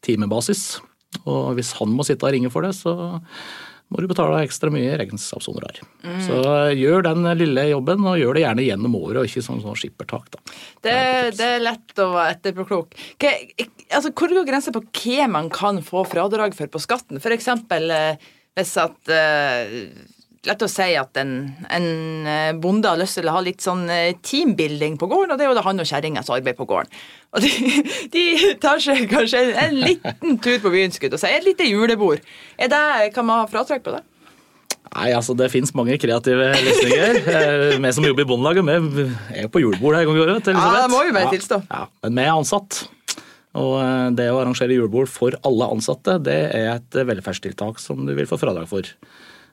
timebasis, 0.06 0.76
og 1.24 1.54
hvis 1.58 1.74
han 1.78 1.94
må 1.94 2.06
sitte 2.06 2.26
og 2.26 2.34
ringe 2.34 2.50
for 2.52 2.66
det, 2.66 2.74
så 2.76 3.14
må 3.92 4.00
du 4.00 4.08
betale 4.10 4.40
ekstra 4.42 4.70
mye 4.74 4.96
regnskapshonorar. 4.98 5.78
Så 6.24 6.38
eh, 6.40 6.76
gjør 6.80 7.04
den 7.06 7.28
lille 7.38 7.66
jobben, 7.68 8.06
og 8.08 8.18
gjør 8.18 8.38
det 8.38 8.44
gjerne 8.46 8.66
gjennom 8.66 8.96
året, 8.98 9.20
og 9.20 9.28
ikke 9.28 9.44
sånn, 9.44 9.60
sånn 9.62 9.78
skippertak. 9.78 10.30
da. 10.34 10.40
Det, 10.82 10.96
det 11.38 11.50
er 11.58 11.62
lett 11.62 12.02
å 12.02 12.08
være 12.14 12.38
etterpåklok. 12.38 12.96
Altså, 13.90 14.10
hvor 14.10 14.34
går 14.34 14.48
grensa 14.48 14.74
på 14.74 14.82
hva 14.82 15.28
man 15.30 15.52
kan 15.52 15.78
få 15.84 16.02
fradrag 16.08 16.56
for 16.58 16.72
på 16.72 16.82
skatten? 16.82 17.22
Eksempel 17.34 17.92
eh, 17.94 18.26
hvis 18.58 18.74
at 18.82 19.12
eh, 19.12 19.92
Lett 20.44 20.60
å 20.60 20.68
si 20.68 20.90
at 21.00 21.16
en, 21.16 21.30
en 21.72 21.86
eh, 22.28 22.50
bonde 22.60 22.90
har 22.90 22.98
lyst 23.00 23.16
til 23.16 23.28
å 23.30 23.36
ha 23.38 23.40
litt 23.44 23.64
sånn 23.64 23.86
eh, 23.88 24.16
teambuilding 24.20 24.98
på 25.00 25.08
gården, 25.08 25.32
og 25.32 25.38
det 25.40 25.46
er 25.46 25.48
jo 25.48 25.56
da 25.56 25.62
han 25.64 25.80
og 25.80 25.88
kjerringa 25.88 26.20
som 26.26 26.36
arbeider 26.36 26.58
på 26.58 26.66
gården. 26.68 26.90
Og 27.32 27.44
de, 27.44 27.52
de 28.14 28.24
tar 28.60 28.82
seg 28.84 29.06
kanskje 29.08 29.40
en, 29.40 29.54
en 29.62 29.78
liten 29.86 30.36
tur 30.44 30.58
på 30.60 30.72
byen, 30.74 30.92
skulle 30.92 31.16
og 31.16 31.22
sier. 31.22 31.38
Et 31.38 31.48
lite 31.48 31.68
julebord. 31.70 32.20
Er 32.60 32.68
det, 32.72 32.82
kan 33.16 33.24
man 33.24 33.40
ha 33.40 33.48
fratrekk 33.48 33.86
på 33.86 33.96
det? 33.96 34.02
Nei, 34.94 35.08
altså 35.16 35.32
Det 35.34 35.48
finnes 35.50 35.72
mange 35.74 35.96
kreative 35.98 36.52
løsninger. 36.52 37.22
Eh, 37.34 37.78
Vi 37.80 37.96
som 37.96 38.04
jobber 38.04 38.26
i 38.26 38.28
Bondelaget, 38.28 38.68
vi 38.68 39.08
er 39.40 39.46
jo 39.46 39.54
på 39.56 39.64
julebord 39.64 39.96
her 39.96 40.04
en 40.04 40.12
gang 40.12 40.20
i 40.20 40.24
året. 40.28 40.52
Ja, 40.52 40.70
det 40.84 40.92
må 40.92 41.00
vi 41.08 41.16
bare 41.16 41.32
tilstå. 41.32 41.62
Ja, 41.72 41.86
men 42.04 42.20
vi 42.20 42.28
er 42.28 42.36
ansatt. 42.36 42.84
Og 43.56 43.78
det 44.18 44.28
å 44.28 44.40
arrangere 44.42 44.76
julebord 44.76 45.08
for 45.08 45.34
alle 45.46 45.72
ansatte, 45.72 46.18
det 46.26 46.40
er 46.52 46.72
et 46.74 47.04
velferdstiltak 47.08 47.80
som 47.80 48.02
du 48.04 48.12
vil 48.18 48.28
få 48.28 48.36
fradrag 48.40 48.68
for. 48.68 48.92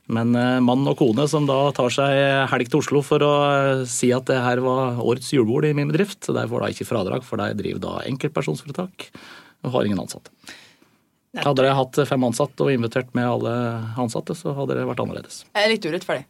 Men 0.09 0.33
eh, 0.35 0.57
mann 0.63 0.87
og 0.89 0.97
kone 0.99 1.27
som 1.29 1.45
da 1.47 1.59
tar 1.75 1.93
seg 1.93 2.15
helg 2.51 2.71
til 2.71 2.81
Oslo 2.81 3.03
for 3.05 3.23
å 3.23 3.33
eh, 3.45 3.83
si 3.89 4.09
at 4.15 4.25
det 4.31 4.39
her 4.41 4.63
var 4.65 4.99
årets 5.03 5.29
julebord 5.35 5.67
i 5.69 5.75
min 5.77 5.91
bedrift, 5.91 6.25
der 6.25 6.49
får 6.49 6.65
da 6.65 6.71
ikke 6.73 6.89
fradrag, 6.89 7.27
for 7.27 7.41
de 7.41 7.53
driver 7.59 7.83
da 7.85 7.93
enkeltpersonsforetak 8.09 9.11
og 9.61 9.75
har 9.75 9.87
ingen 9.87 10.01
ansatte. 10.01 10.33
Hadde 11.37 11.61
dere 11.61 11.77
hatt 11.77 11.95
fem 12.09 12.25
ansatte 12.27 12.65
og 12.65 12.73
invitert 12.73 13.13
med 13.15 13.29
alle 13.29 13.53
ansatte, 14.01 14.35
så 14.35 14.55
hadde 14.57 14.75
det 14.75 14.87
vært 14.89 15.03
annerledes. 15.03 15.45
Det 15.47 15.63
er 15.63 15.71
litt 15.71 15.85
urettferdig. 15.87 16.25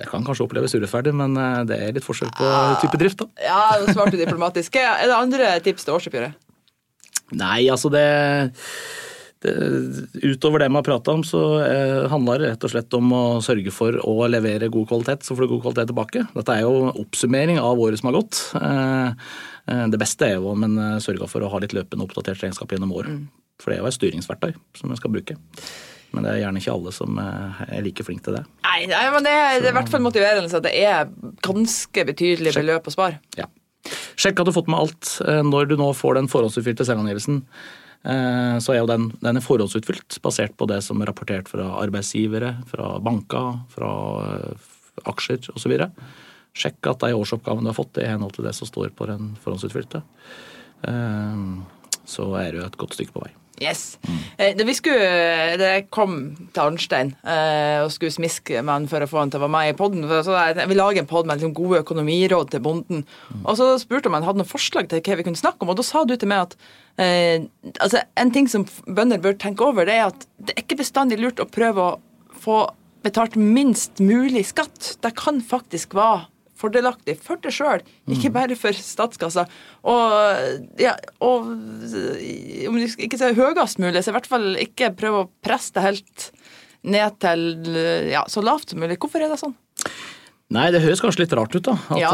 Det 0.00 0.06
kan 0.08 0.24
kanskje 0.24 0.46
oppleves 0.46 0.72
urettferdig, 0.72 1.12
men 1.12 1.36
eh, 1.36 1.58
det 1.68 1.76
er 1.84 1.98
litt 1.98 2.06
forskjell 2.06 2.30
på 2.38 2.48
type 2.80 3.02
drift, 3.02 3.20
da. 3.20 3.44
Ja, 3.44 3.64
du 3.82 3.90
svarte 3.92 4.16
diplomatisk. 4.16 4.78
Er 4.80 5.04
det 5.10 5.18
andre 5.18 5.52
tips 5.66 5.84
til 5.84 5.98
årsoppgjøret? 5.98 6.38
Nei, 7.36 7.68
altså 7.70 7.90
det, 7.92 8.06
det 9.44 9.52
Utover 10.22 10.60
det 10.62 10.68
vi 10.68 10.76
har 10.78 10.84
prata 10.86 11.12
om, 11.16 11.22
så 11.24 11.40
eh, 11.64 12.06
handler 12.12 12.38
det 12.42 12.50
rett 12.52 12.64
og 12.66 12.72
slett 12.74 12.96
om 12.98 13.12
å 13.16 13.22
sørge 13.44 13.72
for 13.72 13.96
å 14.04 14.14
levere 14.28 14.68
god 14.72 14.88
kvalitet, 14.90 15.24
så 15.24 15.36
får 15.36 15.46
du 15.46 15.52
god 15.54 15.62
kvalitet 15.66 15.90
tilbake. 15.92 16.24
Dette 16.36 16.56
er 16.58 16.66
jo 16.66 16.90
oppsummering 16.92 17.60
av 17.62 17.80
året 17.80 18.00
som 18.02 18.10
har 18.10 18.18
gått. 18.20 18.40
Eh, 18.60 19.12
eh, 19.72 19.86
det 19.92 20.00
beste 20.02 20.28
er 20.28 20.36
jo 20.38 20.50
om 20.52 20.66
en 20.68 20.76
eh, 20.78 20.98
sørger 21.04 21.30
for 21.30 21.44
å 21.46 21.52
ha 21.52 21.62
litt 21.64 21.72
løpende 21.76 22.04
oppdatert 22.08 22.42
regnskap 22.44 22.72
gjennom 22.76 22.92
året. 22.96 23.22
For 23.60 23.72
det 23.72 23.78
er 23.78 23.82
jo 23.84 23.88
et 23.92 23.96
styringsverktøy 23.98 24.52
som 24.80 24.92
en 24.92 25.00
skal 25.00 25.12
bruke. 25.16 25.36
Men 26.10 26.24
det 26.26 26.30
er 26.32 26.40
gjerne 26.42 26.58
ikke 26.60 26.72
alle 26.74 26.92
som 26.96 27.18
eh, 27.22 27.62
er 27.78 27.84
like 27.86 28.04
flinke 28.04 28.24
til 28.28 28.36
det. 28.40 28.44
Nei, 28.66 28.80
nei 28.90 29.04
men 29.14 29.24
det, 29.24 29.32
er- 29.36 29.60
det 29.62 29.68
er 29.70 29.74
i 29.74 29.78
hvert 29.80 29.92
fall 29.92 30.04
motiverende 30.04 30.52
at 30.60 30.64
det 30.68 30.76
er 30.84 31.10
ganske 31.46 32.06
betydelig 32.12 32.52
beløp 32.56 32.88
å 32.90 32.94
spare. 32.96 33.20
Ja. 33.38 33.46
Sjekk 34.20 34.40
at 34.42 34.48
du 34.48 34.50
har 34.50 34.56
fått 34.58 34.68
med 34.68 34.80
alt. 34.82 35.14
Eh, 35.24 35.40
Når 35.46 35.70
du 35.70 35.76
nå 35.80 35.92
får 35.96 36.18
den 36.18 36.28
forhåndsutfylte 36.28 36.84
selvangivelsen, 36.88 37.38
eh, 37.40 37.79
så 38.00 38.72
er 38.72 38.78
jo 38.80 38.88
den, 38.88 39.10
den 39.20 39.36
er 39.36 39.44
forhåndsutfylt 39.44 40.20
basert 40.24 40.54
på 40.56 40.68
det 40.70 40.78
som 40.86 41.02
er 41.02 41.10
rapportert 41.10 41.50
fra 41.52 41.66
arbeidsgivere, 41.82 42.54
fra 42.70 42.94
banker, 43.04 43.58
fra 43.74 43.90
eh, 44.24 44.70
aksjer 45.10 45.50
osv. 45.52 45.74
Sjekk 46.56 46.88
at 46.90 47.04
de 47.04 47.12
årsoppgavene 47.14 47.68
du 47.68 47.72
har 47.74 47.76
fått, 47.76 48.00
er 48.00 48.08
i 48.08 48.14
henhold 48.14 48.32
til 48.38 48.48
det 48.48 48.54
som 48.56 48.68
står 48.68 48.94
på 48.96 49.08
den 49.10 49.34
forhåndsutfylte. 49.44 50.02
Eh, 50.88 51.44
Så 52.10 52.24
er 52.40 52.52
du 52.56 52.64
et 52.64 52.76
godt 52.80 52.96
stykke 52.96 53.12
på 53.14 53.22
vei. 53.22 53.30
Yes. 53.60 53.98
Eh, 54.38 54.54
Da 54.56 54.64
vi 54.64 54.74
skulle, 54.74 55.56
da 55.60 55.72
jeg 55.76 55.86
kom 55.92 56.14
til 56.54 56.62
Arnstein 56.62 57.12
eh, 57.28 57.82
og 57.84 57.92
skulle 57.92 58.14
smiske 58.14 58.62
med 58.62 58.72
han 58.72 58.88
for 58.90 59.04
å 59.04 59.08
få 59.10 59.20
han 59.20 59.32
til 59.32 59.40
å 59.40 59.44
være 59.44 59.54
med 59.54 59.72
i 59.72 59.76
poden, 59.76 60.06
så 60.08 60.32
jeg, 60.32 60.56
jeg 60.62 60.70
vil 60.72 60.80
en 60.80 61.10
pod 61.10 61.28
med 61.28 61.40
liksom, 61.40 61.54
gode 61.56 61.82
økonomiråd 61.84 62.50
til 62.54 62.64
bonden. 62.64 63.04
Og 63.44 63.58
så 63.60 63.74
spurte 63.82 64.08
om 64.08 64.16
han 64.16 64.26
hadde 64.26 64.42
noen 64.42 64.48
forslag 64.48 64.88
til 64.88 65.04
hva 65.04 65.18
vi 65.20 65.28
kunne 65.28 65.40
snakke 65.40 65.64
om, 65.64 65.72
og 65.72 65.80
da 65.80 65.86
sa 65.86 66.04
du 66.08 66.16
til 66.16 66.32
meg 66.32 66.48
at 66.48 66.56
eh, 66.96 67.46
altså, 67.78 68.02
en 68.16 68.32
ting 68.34 68.48
som 68.48 68.66
bønder 68.88 69.20
bør 69.20 69.36
tenke 69.40 69.66
over, 69.66 69.84
det 69.88 69.98
er 69.98 70.08
at 70.08 70.26
det 70.40 70.56
er 70.56 70.64
ikke 70.64 70.80
bestandig 70.80 71.20
lurt 71.20 71.42
å 71.42 71.48
prøve 71.50 71.90
å 71.92 71.98
få 72.40 72.62
betalt 73.04 73.36
minst 73.36 74.00
mulig 74.00 74.46
skatt. 74.50 74.94
Det 75.00 75.14
kan 75.16 75.40
faktisk 75.44 75.94
være 75.96 76.26
fordelaktig 76.60 77.16
for 77.24 77.40
deg 77.42 77.54
sjøl, 77.56 77.82
ikke 78.12 78.30
bare 78.34 78.56
for 78.60 78.76
statskassa. 78.76 79.46
Og, 79.88 80.68
ja, 80.80 80.94
og 81.24 81.50
om 81.50 82.78
du 82.78 82.86
ikke 82.86 83.18
sier 83.20 83.34
høyest 83.38 83.80
mulig, 83.82 84.04
så 84.04 84.12
i 84.12 84.16
hvert 84.18 84.28
fall 84.30 84.52
ikke 84.60 84.92
prøve 85.00 85.24
å 85.24 85.30
presse 85.44 85.72
det 85.76 85.86
helt 85.88 86.30
ned 86.86 87.18
til 87.20 87.42
ja, 88.12 88.22
så 88.30 88.40
lavt 88.44 88.72
som 88.72 88.80
mulig. 88.80 88.96
Hvorfor 89.00 89.20
er 89.24 89.32
det 89.32 89.40
sånn? 89.42 89.56
Nei, 90.50 90.64
det 90.74 90.80
høres 90.82 90.98
kanskje 90.98 91.20
litt 91.22 91.34
rart 91.38 91.52
ut, 91.54 91.62
da. 91.62 91.76
At, 91.94 91.98
Ja. 92.00 92.08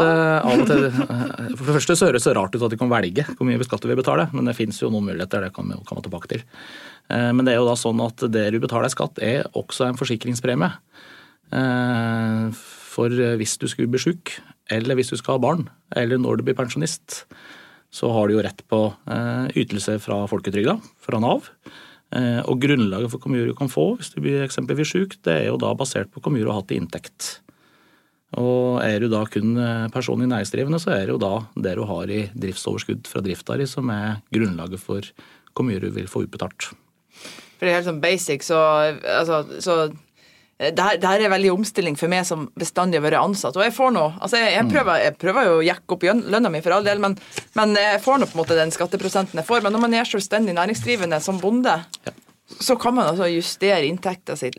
eh, 0.45 0.65
til, 0.69 0.83
eh, 0.85 1.55
for 1.57 1.63
det 1.71 1.75
første 1.79 1.95
så 1.97 2.05
høres 2.11 2.27
det 2.27 2.35
rart 2.37 2.53
ut 2.53 2.61
at 2.67 2.69
de 2.69 2.77
kan 2.77 2.91
velge 2.91 3.23
hvor 3.31 3.47
mye 3.49 3.65
skatt 3.65 3.81
du 3.81 3.87
vil 3.89 3.97
betale, 3.97 4.27
men 4.31 4.45
det 4.45 4.53
fins 4.55 4.77
jo 4.79 4.91
noen 4.93 5.07
muligheter, 5.09 5.41
det 5.47 5.55
kan 5.55 5.65
vi 5.71 5.79
komme 5.89 6.03
tilbake 6.05 6.29
til. 6.35 6.43
Eh, 7.09 7.31
Men 7.33 7.45
det 7.47 7.55
er 7.55 7.57
jo 7.63 7.65
da 7.65 7.73
sånn 7.73 7.97
at 8.05 8.17
det 8.29 8.51
du 8.53 8.59
betaler 8.61 8.85
i 8.91 8.93
skatt, 8.93 9.17
er 9.25 9.49
også 9.57 9.87
en 9.87 9.97
forsikringspremie. 9.97 10.69
Eh, 12.97 13.03
For 13.03 13.37
hvis 13.37 13.57
du 13.61 13.67
skulle 13.67 13.89
bli 13.89 13.99
sjuk, 14.01 14.39
eller 14.69 14.95
hvis 14.95 15.11
du 15.11 15.17
skal 15.17 15.37
ha 15.37 15.39
barn, 15.39 15.69
eller 15.95 16.17
når 16.17 16.37
du 16.37 16.43
blir 16.43 16.57
pensjonist, 16.57 17.25
så 17.93 18.11
har 18.11 18.27
du 18.27 18.35
jo 18.35 18.43
rett 18.43 18.61
på 18.67 18.79
ytelse 19.55 19.99
fra 20.01 20.25
folketrygda, 20.27 20.81
fra 20.99 21.19
Nav. 21.19 21.49
Eh, 22.11 22.41
Og 22.41 22.59
grunnlaget 22.59 23.11
for 23.11 23.19
hvor 23.19 23.31
mye 23.31 23.45
du 23.47 23.53
kan 23.53 23.69
få 23.69 23.97
hvis 23.97 24.13
du 24.13 24.21
blir 24.21 24.43
eksempelvis 24.43 24.91
sjuk, 24.93 25.21
det 25.23 25.33
er 25.33 25.45
jo 25.51 25.57
da 25.57 25.73
basert 25.73 26.11
på 26.11 26.21
hvor 26.21 26.31
mye 26.33 26.43
du 26.43 26.51
har 26.51 26.61
hatt 26.61 26.71
i 26.71 26.79
inntekt. 26.79 27.41
Og 28.35 28.81
er 28.83 28.99
du 28.99 29.07
da 29.07 29.23
kun 29.25 29.55
person 29.55 29.91
personlig 29.91 30.27
næringsdrivende, 30.27 30.81
så 30.81 30.91
er 30.91 31.05
det 31.05 31.13
jo 31.15 31.21
da 31.21 31.47
det 31.55 31.77
du 31.77 31.85
har 31.87 32.09
i 32.11 32.29
driftsoverskudd 32.35 33.07
fra 33.07 33.21
drifta 33.23 33.55
di 33.57 33.65
som 33.65 33.87
er 33.89 34.19
grunnlaget 34.33 34.79
for 34.79 35.01
hvor 35.55 35.65
mye 35.65 35.79
du 35.79 35.89
vil 35.89 36.07
få 36.11 36.25
utbetalt. 36.25 36.73
For 37.57 37.65
det 37.65 37.71
er 37.71 37.79
helt 37.79 37.87
sånn 37.87 38.03
basic, 38.03 38.43
så, 38.45 38.57
altså, 39.01 39.39
så 39.63 39.77
eh, 39.87 39.95
det 40.57 40.81
her, 40.81 41.21
er 41.21 41.29
veldig 41.29 41.51
omstilling 41.53 41.97
for 41.99 42.09
meg 42.09 42.23
som 42.25 42.47
bestandig 42.57 42.97
har 42.97 43.05
vært 43.05 43.21
ansatt. 43.21 43.57
Og 43.59 43.61
jeg 43.61 43.75
får 43.75 43.91
nå 43.93 44.05
altså 44.15 44.39
jeg, 44.41 44.55
jeg, 44.55 44.69
prøver, 44.71 45.01
jeg 45.03 45.15
prøver 45.21 45.45
jo 45.45 45.57
å 45.59 45.65
jekke 45.67 45.93
opp 45.97 46.05
lønna 46.33 46.49
mi 46.49 46.61
for 46.65 46.73
all 46.73 46.87
del, 46.87 47.01
men, 47.03 47.13
men 47.59 47.75
jeg 47.77 48.01
får 48.01 48.17
nå 48.17 48.29
på 48.29 48.37
en 48.37 48.41
måte 48.41 48.57
den 48.57 48.73
skatteprosenten 48.73 49.37
jeg 49.37 49.45
får. 49.45 49.61
Men 49.65 49.77
når 49.77 49.83
man 49.85 49.97
er 49.99 50.09
selvstendig 50.09 50.57
næringsdrivende 50.57 51.19
som 51.21 51.37
bonde, 51.43 51.75
så 52.57 52.77
kan 52.81 52.97
man 52.97 53.11
altså 53.11 53.29
justere 53.29 53.85
inntekta 53.85 54.37
si 54.39 54.49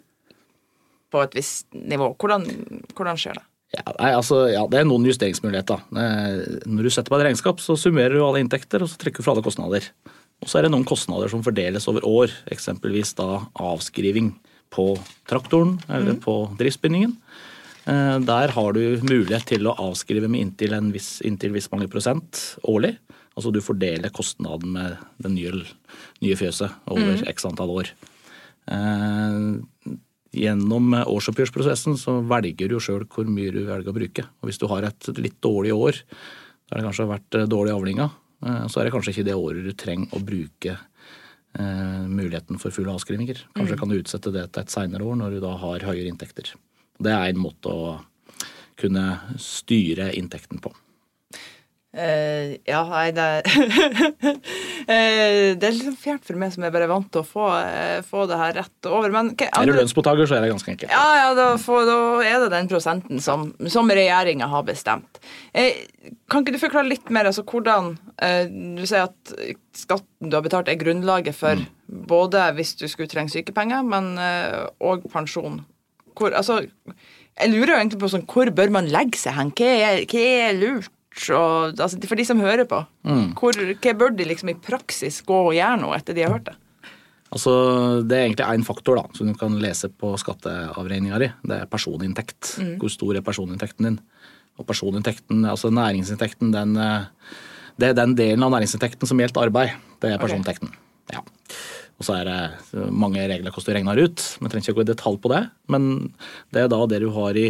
på 1.08 1.22
et 1.24 1.34
visst 1.34 1.66
nivå. 1.74 2.12
Hvordan, 2.20 2.46
hvordan 2.94 3.18
skjer 3.18 3.40
det? 3.40 3.46
Ja, 3.74 3.84
nei, 3.98 4.12
altså, 4.16 4.42
ja, 4.48 4.62
Det 4.70 4.78
er 4.80 4.86
noen 4.88 5.04
justeringsmuligheter. 5.08 5.82
Eh, 5.92 6.62
Når 6.64 6.86
du 6.86 6.92
setter 6.92 7.12
på 7.12 7.18
et 7.18 7.26
regnskap, 7.26 7.58
så 7.60 7.76
summerer 7.76 8.14
du 8.16 8.22
alle 8.24 8.40
inntekter 8.44 8.84
og 8.84 8.88
så 8.88 9.00
trekker 9.00 9.20
du 9.20 9.26
fra 9.26 9.34
alle 9.34 9.44
kostnader. 9.44 9.90
Og 10.38 10.48
så 10.48 10.60
er 10.60 10.66
det 10.68 10.72
noen 10.72 10.86
kostnader 10.88 11.28
som 11.32 11.42
fordeles 11.44 11.88
over 11.90 12.06
år, 12.06 12.32
eksempelvis 12.54 13.16
da 13.18 13.42
avskriving 13.58 14.30
på 14.70 14.90
traktoren 15.28 15.76
eller 15.88 16.18
på 16.22 16.34
driftsbygningen. 16.58 17.14
Eh, 17.88 18.18
Der 18.20 18.48
har 18.54 18.72
du 18.72 19.00
mulighet 19.02 19.46
til 19.46 19.66
å 19.66 19.76
avskrive 19.76 20.28
med 20.28 20.40
inntil, 20.40 20.74
en 20.76 20.92
viss, 20.92 21.20
inntil 21.24 21.52
viss 21.52 21.70
mange 21.72 21.88
prosent 21.88 22.58
årlig. 22.64 22.96
Altså 23.38 23.52
du 23.54 23.60
fordeler 23.62 24.10
kostnaden 24.10 24.72
med 24.74 24.96
det 25.22 25.30
nye, 25.30 25.52
nye 26.20 26.36
fjøset 26.36 26.74
over 26.90 27.22
x 27.30 27.44
antall 27.48 27.70
år. 27.70 27.92
Eh, 28.68 29.96
Gjennom 30.38 30.92
årsoppgjørsprosessen 31.08 31.94
så 31.96 32.18
velger 32.28 32.68
du 32.68 32.74
jo 32.76 32.82
sjøl 32.84 33.06
hvor 33.08 33.24
mye 33.24 33.48
du 33.54 33.62
velger 33.64 33.88
å 33.88 33.96
bruke. 33.96 34.26
Og 34.42 34.50
hvis 34.50 34.60
du 34.60 34.66
har 34.68 34.84
et 34.84 35.08
litt 35.16 35.38
dårlig 35.40 35.72
år, 35.72 35.96
da 36.68 36.74
har 36.76 36.82
det 36.82 36.84
kanskje 36.90 37.06
vært 37.08 37.38
dårlig 37.48 37.72
avlinga, 37.72 38.10
eh, 38.44 38.66
så 38.68 38.80
er 38.80 38.84
det 38.84 38.92
kanskje 38.92 39.14
ikke 39.14 39.24
det 39.30 39.38
året 39.38 39.64
du 39.64 39.72
trenger 39.72 40.12
å 40.12 40.20
bruke 40.20 40.74
eh, 40.76 40.84
muligheten 41.58 42.58
for 42.60 42.74
fulle 42.74 42.92
avskrivninger. 42.92 43.40
Kanskje 43.56 43.78
kan 43.80 43.90
du 43.90 43.96
utsette 43.96 44.30
det 44.34 44.44
til 44.52 44.62
et 44.62 44.72
seinere 44.72 45.06
år 45.08 45.16
når 45.18 45.32
du 45.32 45.38
da 45.42 45.54
har 45.58 45.86
høyere 45.88 46.10
inntekter. 46.12 46.52
Det 47.00 47.14
er 47.14 47.30
en 47.30 47.40
måte 47.40 47.72
å 47.72 47.94
kunne 48.78 49.06
styre 49.42 50.12
inntekten 50.18 50.60
på. 50.62 50.70
Eh, 51.96 52.58
ja, 52.68 52.82
nei, 52.84 53.06
det 53.16 53.26
uh, 53.48 54.34
Det 55.56 55.64
er 55.64 55.72
sånn 55.72 55.94
fjernt 55.96 56.26
for 56.26 56.36
meg 56.36 56.52
som 56.52 56.66
jeg 56.66 56.72
bare 56.74 56.84
er 56.84 56.90
vant 56.90 57.06
til 57.08 57.22
å 57.22 57.24
få, 57.24 57.46
uh, 57.48 58.04
få 58.04 58.26
det 58.28 58.36
her 58.36 58.52
rett 58.58 58.88
over. 58.90 59.08
Men 59.14 59.30
hva 59.32 59.48
Er 59.48 59.70
du 59.70 59.72
lønnsmottaker, 59.72 60.28
så 60.28 60.36
er 60.36 60.44
det 60.44 60.50
ganske 60.52 60.74
enkelt. 60.74 60.92
Ja, 60.92 61.06
ja, 61.16 61.30
da, 61.38 61.46
for, 61.62 61.88
da 61.88 61.96
er 62.20 62.44
det 62.44 62.50
den 62.52 62.68
prosenten 62.68 63.24
som, 63.24 63.48
som 63.72 63.88
regjeringa 63.88 64.50
har 64.52 64.66
bestemt. 64.68 65.20
Kan 66.28 66.44
ikke 66.44 66.58
du 66.58 66.60
forklare 66.60 66.90
litt 66.90 67.08
mer 67.12 67.28
altså 67.28 67.42
hvordan 67.48 67.94
Du 68.78 68.84
sier 68.86 69.08
at 69.08 69.32
skatten 69.76 70.28
du 70.30 70.36
har 70.36 70.44
betalt, 70.44 70.68
er 70.68 70.78
grunnlaget 70.80 71.36
for 71.36 71.60
både 71.88 72.50
hvis 72.58 72.74
du 72.78 72.84
skulle 72.90 73.08
trenge 73.10 73.32
sykepenger, 73.32 73.86
men 73.86 74.12
og 74.84 75.08
pensjon. 75.12 75.62
Hvor, 76.18 76.34
altså, 76.36 76.60
jeg 77.38 77.52
lurer 77.52 77.72
jo 77.72 77.80
egentlig 77.80 78.00
på 78.02 78.12
sånn, 78.12 78.28
hvor 78.28 78.50
bør 78.54 78.72
man 78.74 78.92
legge 78.92 79.20
seg 79.20 79.36
hen? 79.38 79.52
Hva 79.56 79.74
er, 79.88 80.04
hva 80.10 80.24
er 80.44 80.56
lurt? 80.58 80.92
Og, 81.34 81.74
altså, 81.80 81.98
for 82.06 82.20
de 82.20 82.26
som 82.28 82.40
hører 82.42 82.68
på, 82.68 82.80
hvor, 83.38 83.58
hva 83.82 83.94
bør 83.98 84.14
de 84.16 84.26
liksom 84.28 84.52
i 84.52 84.58
praksis 84.58 85.20
gå 85.26 85.38
og 85.50 85.54
gjøre 85.56 85.80
nå 85.82 85.92
etter 85.96 86.16
de 86.16 86.24
har 86.26 86.34
hørt 86.36 86.50
det? 86.50 86.56
Altså, 87.28 87.52
Det 88.08 88.16
er 88.16 88.24
egentlig 88.24 88.46
én 88.46 88.64
faktor 88.64 88.96
da, 88.96 89.04
som 89.16 89.28
du 89.28 89.34
kan 89.36 89.58
lese 89.60 89.90
på 89.92 90.14
skatteavregninga 90.16 91.18
di. 91.20 91.28
Det 91.44 91.60
er 91.60 91.70
personinntekt. 91.70 92.54
Hvor 92.80 92.92
stor 92.92 93.16
er 93.16 93.26
personinntekten 93.26 93.84
din? 93.84 94.00
Og 94.58 94.66
personinntekten, 94.66 95.44
altså 95.46 95.70
næringsinntekten, 95.70 96.52
den, 96.52 96.76
eh, 96.76 97.04
det 97.78 97.90
er 97.90 97.98
den 97.98 98.16
delen 98.16 98.42
av 98.42 98.50
næringsinntekten 98.50 99.06
som 99.06 99.20
gjelder 99.20 99.46
arbeid. 99.46 99.76
Det 100.00 100.12
er 100.12 100.18
personinntekten. 100.18 100.72
Ja. 101.12 101.20
Og 101.98 102.06
så 102.06 102.14
er 102.14 102.24
det 102.28 102.90
mange 102.94 103.20
regler 103.20 103.50
hvordan 103.50 103.66
du 103.66 103.76
regner 103.76 104.02
ut. 104.02 104.24
Vi 104.38 104.48
trenger 104.48 104.66
ikke 104.66 104.76
å 104.76 104.78
gå 104.78 104.86
i 104.86 104.92
detalj 104.92 105.18
på 105.22 105.30
det. 105.32 105.42
Men 105.68 106.12
det 106.54 106.62
er 106.62 106.68
da 106.70 106.80
det 106.86 107.00
du 107.02 107.10
har 107.14 107.38
i 107.38 107.48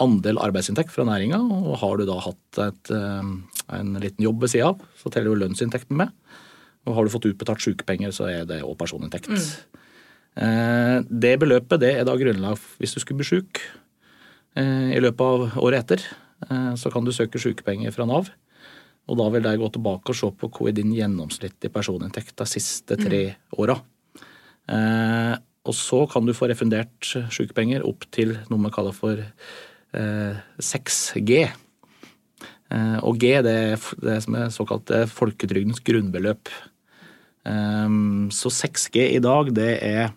andel 0.00 0.38
arbeidsinntekt 0.42 0.90
fra 0.94 1.04
næringa. 1.08 1.38
Og 1.40 1.78
har 1.82 1.96
du 1.98 2.04
da 2.08 2.18
hatt 2.24 2.58
et, 2.66 2.90
eh, 2.90 3.32
en 3.78 3.94
liten 4.00 4.24
jobb 4.24 4.40
ved 4.42 4.50
sida 4.54 4.68
av, 4.72 4.80
så 4.96 5.10
teller 5.10 5.32
jo 5.32 5.40
lønnsinntekten 5.42 5.96
med. 5.96 6.12
Og 6.86 6.94
har 6.94 7.04
du 7.04 7.10
fått 7.12 7.26
utbetalt 7.28 7.60
sykepenger, 7.60 8.12
så 8.14 8.28
er 8.30 8.44
det 8.48 8.62
òg 8.62 8.76
personinntekt. 8.78 9.28
Mm. 9.28 11.04
Det 11.10 11.34
beløpet 11.40 11.80
det 11.82 11.90
er 11.98 12.04
da 12.06 12.14
grunnlag 12.16 12.60
hvis 12.78 12.94
du 12.94 13.00
skulle 13.02 13.18
bli 13.18 13.26
sjuk 13.26 13.58
eh, 14.56 14.94
i 14.94 15.00
løpet 15.02 15.20
av 15.20 15.56
året 15.58 15.82
etter. 15.84 16.04
eh, 16.48 16.74
Så 16.78 16.92
kan 16.92 17.04
du 17.04 17.10
søke 17.10 17.40
sykepenger 17.42 17.92
fra 17.92 18.06
Nav. 18.06 18.30
Og 19.08 19.16
da 19.18 19.28
vil 19.32 19.42
de 19.42 19.56
gå 19.56 19.68
tilbake 19.72 20.12
og 20.12 20.16
se 20.16 20.30
på 20.30 20.50
hva 20.52 20.68
er 20.68 20.76
din 20.76 20.92
gjennomsnittlige 20.94 21.72
personinntekt 21.72 22.36
de 22.36 22.46
siste 22.46 22.96
tre 22.96 23.36
åra. 23.58 23.80
Eh, 24.68 25.36
Og 25.68 25.74
så 25.74 26.06
kan 26.08 26.24
du 26.24 26.32
få 26.32 26.48
refundert 26.48 27.02
sykepenger 27.34 27.82
opp 27.84 28.06
til 28.10 28.38
noe 28.48 28.62
vi 28.62 28.70
kaller 28.72 28.94
for 28.94 29.18
eh, 29.18 29.26
6G. 29.92 31.48
Eh, 32.70 32.98
Og 33.02 33.18
G 33.18 33.38
det 33.42 33.54
er 33.54 33.86
det 34.04 34.18
som 34.24 34.34
er 34.36 34.50
såkalt 34.52 34.90
eh, 34.90 35.06
folketrygdens 35.08 35.80
grunnbeløp. 35.84 36.48
Så 38.34 38.50
6G 38.52 39.06
i 39.16 39.20
dag, 39.24 39.48
det 39.56 39.78
er 39.80 40.10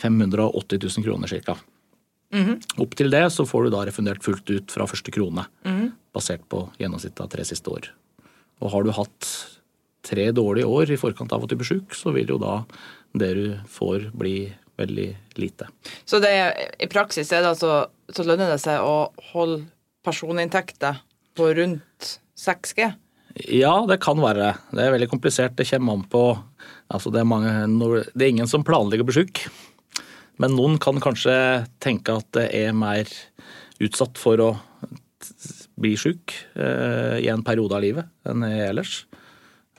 580 0.00 0.78
000 0.80 1.04
kroner 1.04 1.28
ca. 1.44 1.56
Opp 2.80 2.94
til 2.96 3.10
det 3.12 3.26
så 3.34 3.44
får 3.44 3.66
du 3.66 3.70
da 3.74 3.82
refundert 3.84 4.22
fullt 4.24 4.48
ut 4.48 4.70
fra 4.72 4.86
første 4.88 5.12
krone, 5.12 5.44
basert 6.14 6.46
på 6.48 6.62
gjennomsnittet 6.80 7.20
av 7.20 7.28
tre 7.28 7.44
siste 7.44 7.68
år. 7.68 7.90
Og 8.62 8.70
har 8.72 8.86
du 8.86 8.92
hatt 8.96 9.28
tre 10.06 10.30
dårlige 10.32 10.64
år 10.70 10.94
i 10.94 10.96
forkant 10.96 11.32
av 11.36 11.44
at 11.44 11.50
du 11.52 11.56
blir 11.60 11.68
sjuk, 11.68 11.92
så 11.92 12.14
vil 12.16 12.32
jo 12.32 12.38
da 12.40 12.62
det 13.12 13.34
du 13.36 13.44
får, 13.68 14.08
bli 14.16 14.54
veldig 14.80 15.08
lite. 15.40 15.68
Så 16.08 16.20
det, 16.22 16.32
i 16.80 16.88
praksis 16.90 17.30
er 17.32 17.44
det 17.44 17.52
altså, 17.52 17.84
så 18.10 18.26
lønner 18.26 18.52
det 18.52 18.60
seg 18.62 18.82
å 18.82 19.10
holde 19.32 19.64
personinntekter 20.06 21.02
på 21.36 21.52
rundt 21.58 22.10
6G? 22.40 22.90
Ja, 23.54 23.74
det 23.86 24.00
kan 24.02 24.18
være. 24.20 24.54
Det 24.74 24.82
er 24.82 24.94
veldig 24.94 25.10
komplisert. 25.12 25.56
Det 25.58 25.68
kommer 25.68 25.98
an 25.98 26.06
på 26.10 26.24
altså 26.90 27.12
det, 27.14 27.22
er 27.22 27.28
mange, 27.30 27.52
det 28.14 28.24
er 28.24 28.32
ingen 28.32 28.50
som 28.50 28.66
planlegger 28.66 29.06
å 29.06 29.10
bli 29.10 29.20
sjuk. 29.20 29.44
Men 30.40 30.56
noen 30.56 30.80
kan 30.82 30.98
kanskje 31.02 31.36
tenke 31.84 32.16
at 32.16 32.26
det 32.36 32.48
er 32.56 32.74
mer 32.76 33.08
utsatt 33.80 34.18
for 34.20 34.40
å 34.42 34.50
bli 35.80 35.94
sjuk 36.00 36.34
eh, 36.56 37.20
i 37.20 37.28
en 37.32 37.44
periode 37.44 37.76
av 37.76 37.84
livet 37.84 38.28
enn 38.28 38.44
ellers. 38.48 39.04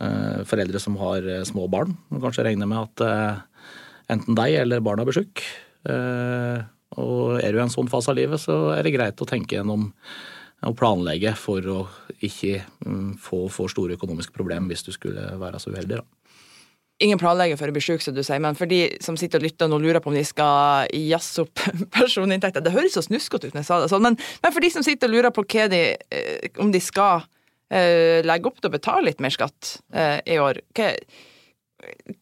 Eh, 0.02 0.42
foreldre 0.50 0.80
som 0.82 0.96
har 1.02 1.26
eh, 1.30 1.44
små 1.46 1.68
barn 1.70 1.94
må 2.10 2.22
kanskje 2.24 2.46
regne 2.48 2.66
med 2.70 2.80
at 2.80 3.04
eh, 3.06 3.42
enten 4.12 4.38
deg 4.38 4.60
eller 4.64 4.84
barna 4.84 5.08
blir 5.08 5.22
sjuk. 5.22 5.44
Eh, 5.90 6.60
og 7.02 7.40
er 7.40 7.54
du 7.54 7.62
i 7.62 7.64
en 7.64 7.72
sånn 7.72 7.90
fase 7.92 8.12
av 8.12 8.20
livet, 8.20 8.42
så 8.44 8.74
er 8.76 8.84
det 8.84 8.96
greit 8.98 9.24
å 9.24 9.30
tenke 9.30 9.58
gjennom 9.58 9.90
og 10.62 10.78
planlegge 10.78 11.34
for 11.40 11.66
å 11.74 11.78
ikke 12.22 12.60
mm, 12.86 13.14
få 13.22 13.48
for 13.50 13.72
store 13.72 13.98
økonomiske 13.98 14.36
problemer 14.36 14.70
hvis 14.70 14.86
du 14.86 14.92
skulle 14.94 15.32
være 15.42 15.62
så 15.62 15.74
uheldig. 15.74 16.02
Da. 16.02 16.36
ingen 17.02 17.18
planlegger 17.18 17.58
for 17.58 17.72
å 17.72 17.74
bli 17.74 17.82
syk, 17.82 18.04
som 18.06 18.14
du 18.14 18.22
sier, 18.22 18.42
men 18.44 18.58
for 18.58 18.70
de 18.70 18.84
som 19.02 19.18
sitter 19.18 19.42
og 19.42 19.48
lytter 19.48 19.74
og 19.74 19.82
lurer 19.82 20.04
på 20.04 20.12
om 20.12 20.18
de 20.18 20.26
skal 20.28 20.86
jazze 20.94 21.48
opp 21.48 21.64
personinntekter 21.98 22.62
Det 22.62 22.76
høres 22.76 22.94
så 22.94 23.02
snuskete 23.08 23.50
ut 23.50 23.58
når 23.58 23.64
jeg 23.64 23.70
sa 23.72 23.82
det 23.82 23.90
sånn, 23.90 24.06
men, 24.06 24.20
men, 24.44 24.54
for 24.54 24.62
de 24.62 24.70
som 24.74 24.86
sitter 24.86 25.10
og 25.10 25.18
lurer 25.18 25.34
på 25.34 25.48
de, 25.74 25.82
eh, 25.98 26.62
om 26.62 26.70
de 26.70 26.84
skal 26.84 27.26
uh, 27.26 28.20
legge 28.22 28.52
opp 28.52 28.62
til 28.62 28.70
å 28.70 28.78
betale 28.78 29.08
litt 29.10 29.24
mer 29.24 29.34
skatt 29.34 29.80
uh, 29.98 30.22
i 30.30 30.38
år 30.38 30.62
hva, 30.78 30.94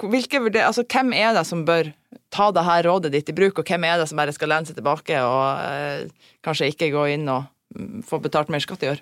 hvilke, 0.09 0.41
altså, 0.63 0.85
Hvem 0.87 1.13
er 1.17 1.33
det 1.37 1.45
som 1.47 1.65
bør 1.67 1.91
ta 2.33 2.49
det 2.53 2.65
her 2.65 2.85
rådet 2.85 3.13
ditt 3.13 3.29
i 3.31 3.35
bruk, 3.35 3.61
og 3.61 3.69
hvem 3.69 3.85
er 3.87 4.01
det 4.01 4.09
som 4.09 4.19
bare 4.19 4.33
skal 4.35 4.51
lene 4.53 4.69
seg 4.69 4.77
tilbake 4.77 5.21
og 5.25 5.63
eh, 5.65 6.33
kanskje 6.45 6.69
ikke 6.71 6.91
gå 6.93 7.05
inn 7.15 7.29
og 7.31 7.47
mm, 7.75 8.03
få 8.07 8.21
betalt 8.23 8.51
mer 8.53 8.63
skatt 8.63 8.85
i 8.85 8.91
år? 8.93 9.01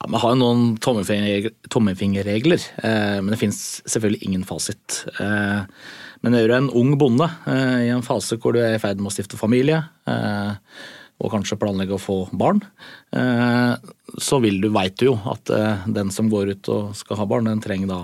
Ja, 0.00 0.08
Vi 0.08 0.20
har 0.22 0.32
jo 0.32 0.40
noen 0.40 0.62
tommelfingerregler, 0.80 2.68
eh, 2.82 3.18
men 3.20 3.32
det 3.32 3.40
finnes 3.40 3.60
selvfølgelig 3.84 4.22
ingen 4.28 4.46
fasit. 4.48 5.02
Eh, 5.20 5.68
men 6.24 6.36
er 6.36 6.48
du 6.48 6.56
en 6.56 6.72
ung 6.76 6.94
bonde 7.00 7.28
eh, 7.48 7.88
i 7.88 7.92
en 7.92 8.04
fase 8.04 8.40
hvor 8.40 8.56
du 8.56 8.62
er 8.62 8.76
i 8.76 8.80
ferd 8.82 9.00
med 9.00 9.12
å 9.12 9.14
stifte 9.14 9.40
familie, 9.40 9.82
eh, 10.08 10.56
og 11.20 11.32
kanskje 11.34 11.58
planlegge 11.60 11.96
å 11.96 12.00
få 12.00 12.18
barn, 12.32 12.62
eh, 13.16 13.74
så 14.18 14.40
vil 14.42 14.60
du, 14.62 14.70
veit 14.74 14.96
du 15.00 15.10
jo 15.10 15.16
at 15.30 15.52
eh, 15.54 15.86
den 15.92 16.12
som 16.14 16.30
går 16.32 16.54
ut 16.54 16.72
og 16.72 16.96
skal 16.98 17.20
ha 17.20 17.28
barn, 17.28 17.50
den 17.50 17.62
trenger 17.64 17.92
da 17.92 18.00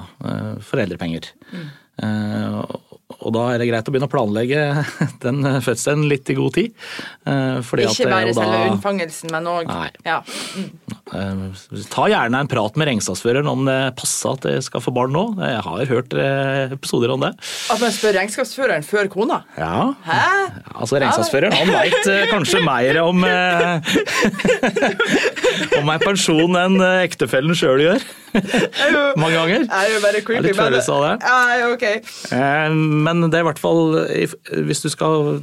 foreldrepenger. 0.66 1.32
Mm. 1.52 1.66
Og 3.16 3.32
da 3.32 3.42
er 3.52 3.62
det 3.62 3.68
greit 3.70 3.86
å 3.88 3.92
begynne 3.94 4.08
å 4.08 4.12
planlegge 4.12 4.62
den 5.24 5.46
fødselen 5.64 6.04
litt 6.10 6.28
i 6.32 6.36
god 6.38 6.56
tid. 6.58 6.74
Eh, 7.24 7.72
Ikke 7.86 8.10
bare 8.10 8.34
selve 8.36 8.62
unnfangelsen, 8.72 9.32
men 9.34 9.48
òg 9.50 9.70
ja. 10.04 10.20
mm. 10.22 10.68
Ta 11.06 12.08
gjerne 12.10 12.40
en 12.42 12.48
prat 12.50 12.74
med 12.80 12.88
regnskapsføreren 12.90 13.46
om 13.46 13.62
det 13.68 13.76
passer 13.98 14.34
at 14.34 14.42
jeg 14.50 14.64
skal 14.66 14.82
få 14.82 14.90
barn 14.96 15.12
nå. 15.14 15.22
Jeg 15.38 15.60
har 15.62 15.90
hørt 15.92 16.10
eh, 16.18 16.74
episoder 16.74 17.12
om 17.14 17.22
det. 17.22 17.30
At 17.70 17.78
man 17.82 17.94
spør 17.94 18.16
regnskapsføreren 18.18 18.82
før 18.86 19.06
kona? 19.12 19.38
Ja. 19.54 19.92
Hæ? 20.06 20.22
Altså 20.74 20.98
Regnskapsføreren 20.98 21.54
han 21.54 21.70
veit 21.70 22.02
kanskje 22.32 22.58
mer 22.66 22.98
om 23.04 23.22
om 25.80 25.94
en 25.94 26.02
pensjon 26.02 26.58
enn 26.58 26.82
ektefellen 27.06 27.54
sjøl 27.56 27.80
gjør. 27.86 28.02
Mange 29.22 29.36
ganger. 29.36 29.66
Er 29.66 29.92
jo 29.94 30.00
bare 30.04 30.22
creepy, 30.26 30.48
litt 30.48 30.58
følelse 30.58 30.96
av 30.96 31.04
det. 31.06 31.14
Ja, 31.26 31.70
ok. 31.72 31.86
Men 33.06 33.26
det 33.26 33.38
er 33.38 33.44
i 33.44 33.48
hvert 33.48 33.60
fall 33.62 33.96
Hvis 34.66 34.82
du 34.84 34.88
skal 34.92 35.40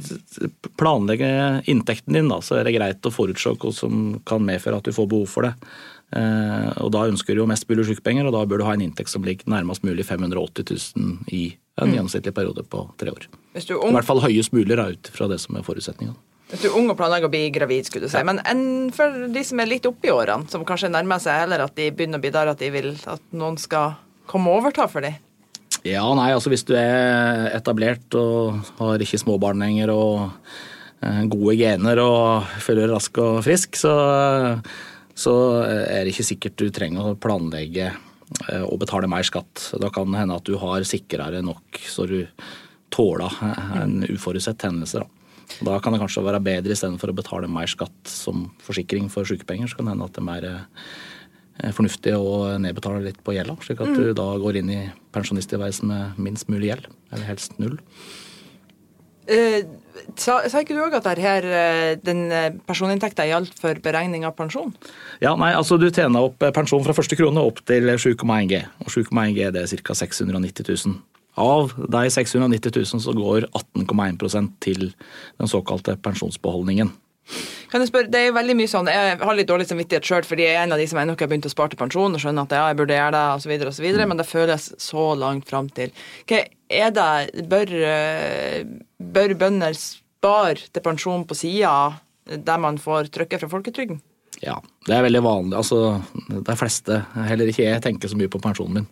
planlegge 0.80 1.30
inntekten 1.70 2.16
din, 2.16 2.30
da, 2.32 2.40
så 2.44 2.60
er 2.60 2.68
det 2.68 2.76
greit 2.76 3.06
å 3.06 3.14
forutse 3.14 3.54
hva 3.54 3.74
som 3.74 4.20
kan 4.28 4.44
medføre 4.44 4.80
at 4.80 4.88
du 4.88 4.94
får 4.94 5.10
behov 5.10 5.28
for 5.30 5.48
det. 5.48 5.54
Eh, 6.14 6.70
og 6.84 6.92
Da 6.94 7.06
ønsker 7.08 7.34
du 7.34 7.42
jo 7.42 7.48
mest 7.50 7.68
mulig 7.70 7.88
sykepenger, 7.88 8.28
og 8.28 8.36
da 8.36 8.44
bør 8.46 8.62
du 8.62 8.68
ha 8.68 8.74
en 8.76 8.84
inntekt 8.84 9.12
som 9.12 9.24
ligger 9.26 9.50
nærmest 9.50 9.86
mulig 9.86 10.06
580 10.06 10.68
000 10.96 11.34
i 11.34 11.44
en 11.80 11.88
mm. 11.88 11.96
gjennomsnittlig 11.96 12.34
periode 12.36 12.66
på 12.70 12.84
tre 13.00 13.14
år. 13.14 13.26
I 13.54 13.94
hvert 13.96 14.06
fall 14.06 14.22
høyest 14.22 14.54
mulig 14.54 14.78
ut 14.78 15.10
fra 15.14 15.28
det 15.30 15.40
som 15.42 15.58
er 15.58 15.66
forutsetningene. 15.66 16.18
Hvis 16.54 16.62
du 16.62 16.68
er 16.68 16.76
ung 16.78 16.86
og 16.92 16.94
planlegger 16.94 17.26
å 17.26 17.32
bli 17.32 17.48
gravid, 17.50 17.88
skulle 17.88 18.06
du 18.06 18.12
si. 18.12 18.20
Ja. 18.20 18.26
Men 18.28 18.38
en, 18.46 18.92
for 18.94 19.24
de 19.34 19.40
som 19.42 19.58
er 19.58 19.66
litt 19.66 19.88
oppi 19.90 20.12
årene, 20.14 20.46
som 20.52 20.62
kanskje 20.66 20.92
nærmer 20.92 21.18
seg 21.18 21.40
heller 21.42 21.64
at 21.64 21.74
de 21.74 21.88
begynner 21.90 22.20
å 22.20 22.22
bli 22.22 22.30
der 22.30 22.50
at 22.52 22.62
de 22.62 22.68
vil 22.70 22.92
at 23.10 23.24
noen 23.34 23.58
skal 23.58 23.96
komme 24.30 24.52
og 24.52 24.62
overta 24.62 24.86
for 24.86 25.02
dem? 25.02 25.16
Ja, 25.82 26.04
nei, 26.14 26.28
altså 26.30 26.52
hvis 26.52 26.62
du 26.68 26.76
er 26.78 27.50
etablert 27.56 28.14
og 28.16 28.62
har 28.78 29.02
ikke 29.02 29.18
småbarn 29.18 29.64
lenger 29.64 29.90
og 29.96 30.20
eh, 31.02 31.24
gode 31.32 31.56
gener 31.58 32.00
og 32.04 32.54
føler 32.62 32.86
deg 32.86 32.94
rask 32.94 33.18
og 33.24 33.40
frisk, 33.44 33.74
så, 33.82 33.96
så 35.10 35.34
er 35.66 36.04
det 36.04 36.14
ikke 36.14 36.28
sikkert 36.30 36.60
du 36.62 36.70
trenger 36.70 37.10
å 37.10 37.18
planlegge 37.18 37.90
eh, 37.90 38.62
og 38.62 38.78
betale 38.86 39.10
mer 39.10 39.26
skatt. 39.26 39.72
Da 39.82 39.90
kan 39.90 40.14
det 40.14 40.22
hende 40.22 40.38
at 40.38 40.46
du 40.46 40.54
har 40.62 40.86
sikrere 40.86 41.42
nok 41.42 41.82
så 41.82 42.06
du 42.06 42.20
tåler 42.94 43.42
en 43.82 44.04
uforutsett 44.06 44.62
hendelse. 44.70 45.02
Da. 45.02 45.13
Da 45.64 45.80
kan 45.82 45.94
det 45.94 46.00
kanskje 46.02 46.24
være 46.26 46.42
bedre 46.44 46.74
istedenfor 46.74 47.12
å 47.12 47.16
betale 47.16 47.50
mer 47.50 47.70
skatt 47.70 48.10
som 48.10 48.48
forsikring 48.64 49.10
for 49.12 49.28
sykepenger, 49.28 49.70
så 49.70 49.78
kan 49.78 49.88
det 49.88 49.96
hende 49.96 50.08
at 50.08 50.16
det 50.16 50.24
er 50.24 50.30
mer 50.30 50.48
Eh, 51.62 51.70
fornuftig 51.70 52.16
å 52.18 52.56
nedbetale 52.58 53.04
litt 53.04 53.20
på 53.22 53.36
gjelda, 53.36 53.54
slik 53.62 53.78
at 53.84 53.92
mm. 53.92 53.96
du 54.00 54.10
da 54.18 54.26
går 54.42 54.58
inn 54.58 54.70
i 54.74 54.82
pensjonisttilværelsen 55.14 55.86
med 55.86 56.18
minst 56.18 56.50
mulig 56.50 56.72
gjeld, 56.72 56.88
eller 57.12 57.28
helst 57.28 57.54
null. 57.62 57.76
Eh, 59.30 59.62
sa, 60.18 60.40
sa, 60.50 60.60
ikke 60.60 60.74
du 60.74 60.82
òg 60.82 60.96
at 60.98 61.06
her, 61.22 61.46
eh, 61.46 61.92
den 62.02 62.26
eh, 62.34 62.50
personinntekta 62.66 63.28
gjaldt 63.30 63.54
for 63.62 63.78
beregning 63.84 64.26
av 64.26 64.34
pensjon? 64.36 64.74
Ja, 65.22 65.36
nei, 65.38 65.54
altså 65.54 65.78
Du 65.78 65.86
tjener 65.94 66.26
opp 66.26 66.42
pensjon 66.42 66.82
fra 66.84 66.96
første 66.96 67.16
krone 67.16 67.46
opp 67.46 67.62
til 67.70 67.86
7,1 67.94 68.50
G. 68.50 68.60
Og 68.82 68.90
7,1 68.90 69.38
G 69.38 69.48
det 69.54 69.62
er 69.62 69.86
ca. 69.86 69.96
690 70.02 70.66
000. 70.74 70.98
Av 71.40 71.72
de 71.76 72.02
690 72.10 72.76
000 72.76 73.02
så 73.02 73.14
går 73.16 73.48
18,1% 73.50 74.52
til 74.62 74.92
den 74.92 75.50
såkalte 75.50 75.96
pensjonsbeholdningen. 76.02 76.92
Kan 77.72 77.82
jeg 77.82 77.88
spørre, 77.88 78.10
det 78.12 78.20
er 78.20 78.34
veldig 78.36 78.54
mye 78.58 78.70
sånn, 78.70 78.88
Jeg 78.92 79.16
har 79.18 79.36
litt 79.36 79.48
dårlig 79.48 79.66
samvittighet 79.66 80.06
sjøl, 80.06 80.26
fordi 80.28 80.44
jeg 80.44 80.58
er 80.58 80.66
en 80.66 80.74
av 80.76 80.78
de 80.78 80.86
som 80.86 81.00
ennå 81.00 81.16
ikke 81.16 81.24
har 81.24 81.32
begynt 81.32 81.48
å 81.48 81.52
spare 81.52 81.72
til 81.72 81.80
pensjon 81.80 82.14
og 82.14 82.22
skjønner 82.22 82.46
at 82.46 82.54
ja, 82.54 82.66
jeg 82.70 82.78
burde 82.78 82.98
gjøre 82.98 83.14
det, 83.16 83.24
osv., 83.40 83.54
osv., 83.72 83.86
mm. 83.88 84.04
men 84.10 84.20
det 84.20 84.28
føles 84.28 84.68
så 84.84 85.06
langt 85.18 85.48
fram 85.50 85.70
til. 85.74 85.94
Hva 86.28 86.44
er 86.68 86.94
det, 86.94 87.46
Bør, 87.50 87.74
bør 89.16 89.36
bønder 89.40 89.78
spare 89.80 90.68
til 90.68 90.84
pensjon 90.84 91.26
på 91.26 91.38
sida 91.38 91.74
der 92.24 92.60
man 92.60 92.78
får 92.80 93.10
trykket 93.12 93.42
fra 93.42 93.50
folketrygden? 93.56 94.04
Ja, 94.44 94.58
det 94.84 94.92
er 94.92 95.06
veldig 95.06 95.22
vanlig. 95.24 95.56
Altså, 95.56 95.78
de 96.28 96.56
fleste, 96.60 97.00
heller 97.30 97.48
ikke 97.48 97.64
jeg, 97.64 97.82
tenker 97.84 98.10
så 98.12 98.18
mye 98.20 98.30
på 98.32 98.42
pensjonen 98.44 98.80
min. 98.80 98.88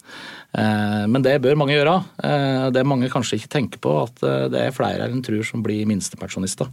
Eh, 0.56 1.04
men 1.12 1.24
det 1.24 1.36
bør 1.44 1.58
mange 1.60 1.76
gjøre. 1.76 1.98
Eh, 2.24 2.66
det 2.72 2.86
mange 2.88 3.10
kanskje 3.12 3.36
ikke 3.40 3.52
tenker 3.58 3.82
på, 3.84 3.96
at 4.06 4.22
det 4.52 4.66
er 4.66 4.76
flere 4.76 5.10
enn 5.10 5.24
tror 5.24 5.44
som 5.46 5.64
blir 5.64 5.84
minstepensjonister. 5.90 6.72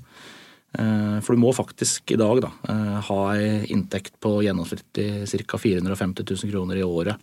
Eh, 0.78 1.18
for 1.26 1.34
du 1.34 1.42
må 1.42 1.52
faktisk 1.56 2.14
i 2.14 2.20
dag 2.20 2.44
da, 2.46 2.52
eh, 2.70 2.98
ha 3.08 3.20
ei 3.34 3.66
inntekt 3.74 4.20
på 4.22 4.38
gjennomsnittlig 4.46 5.26
ca. 5.48 5.58
450 5.58 6.26
000 6.30 6.52
kroner 6.52 6.78
i 6.78 6.86
året 6.86 7.18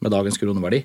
med 0.00 0.12
dagens 0.12 0.38
kroneverdi, 0.38 0.84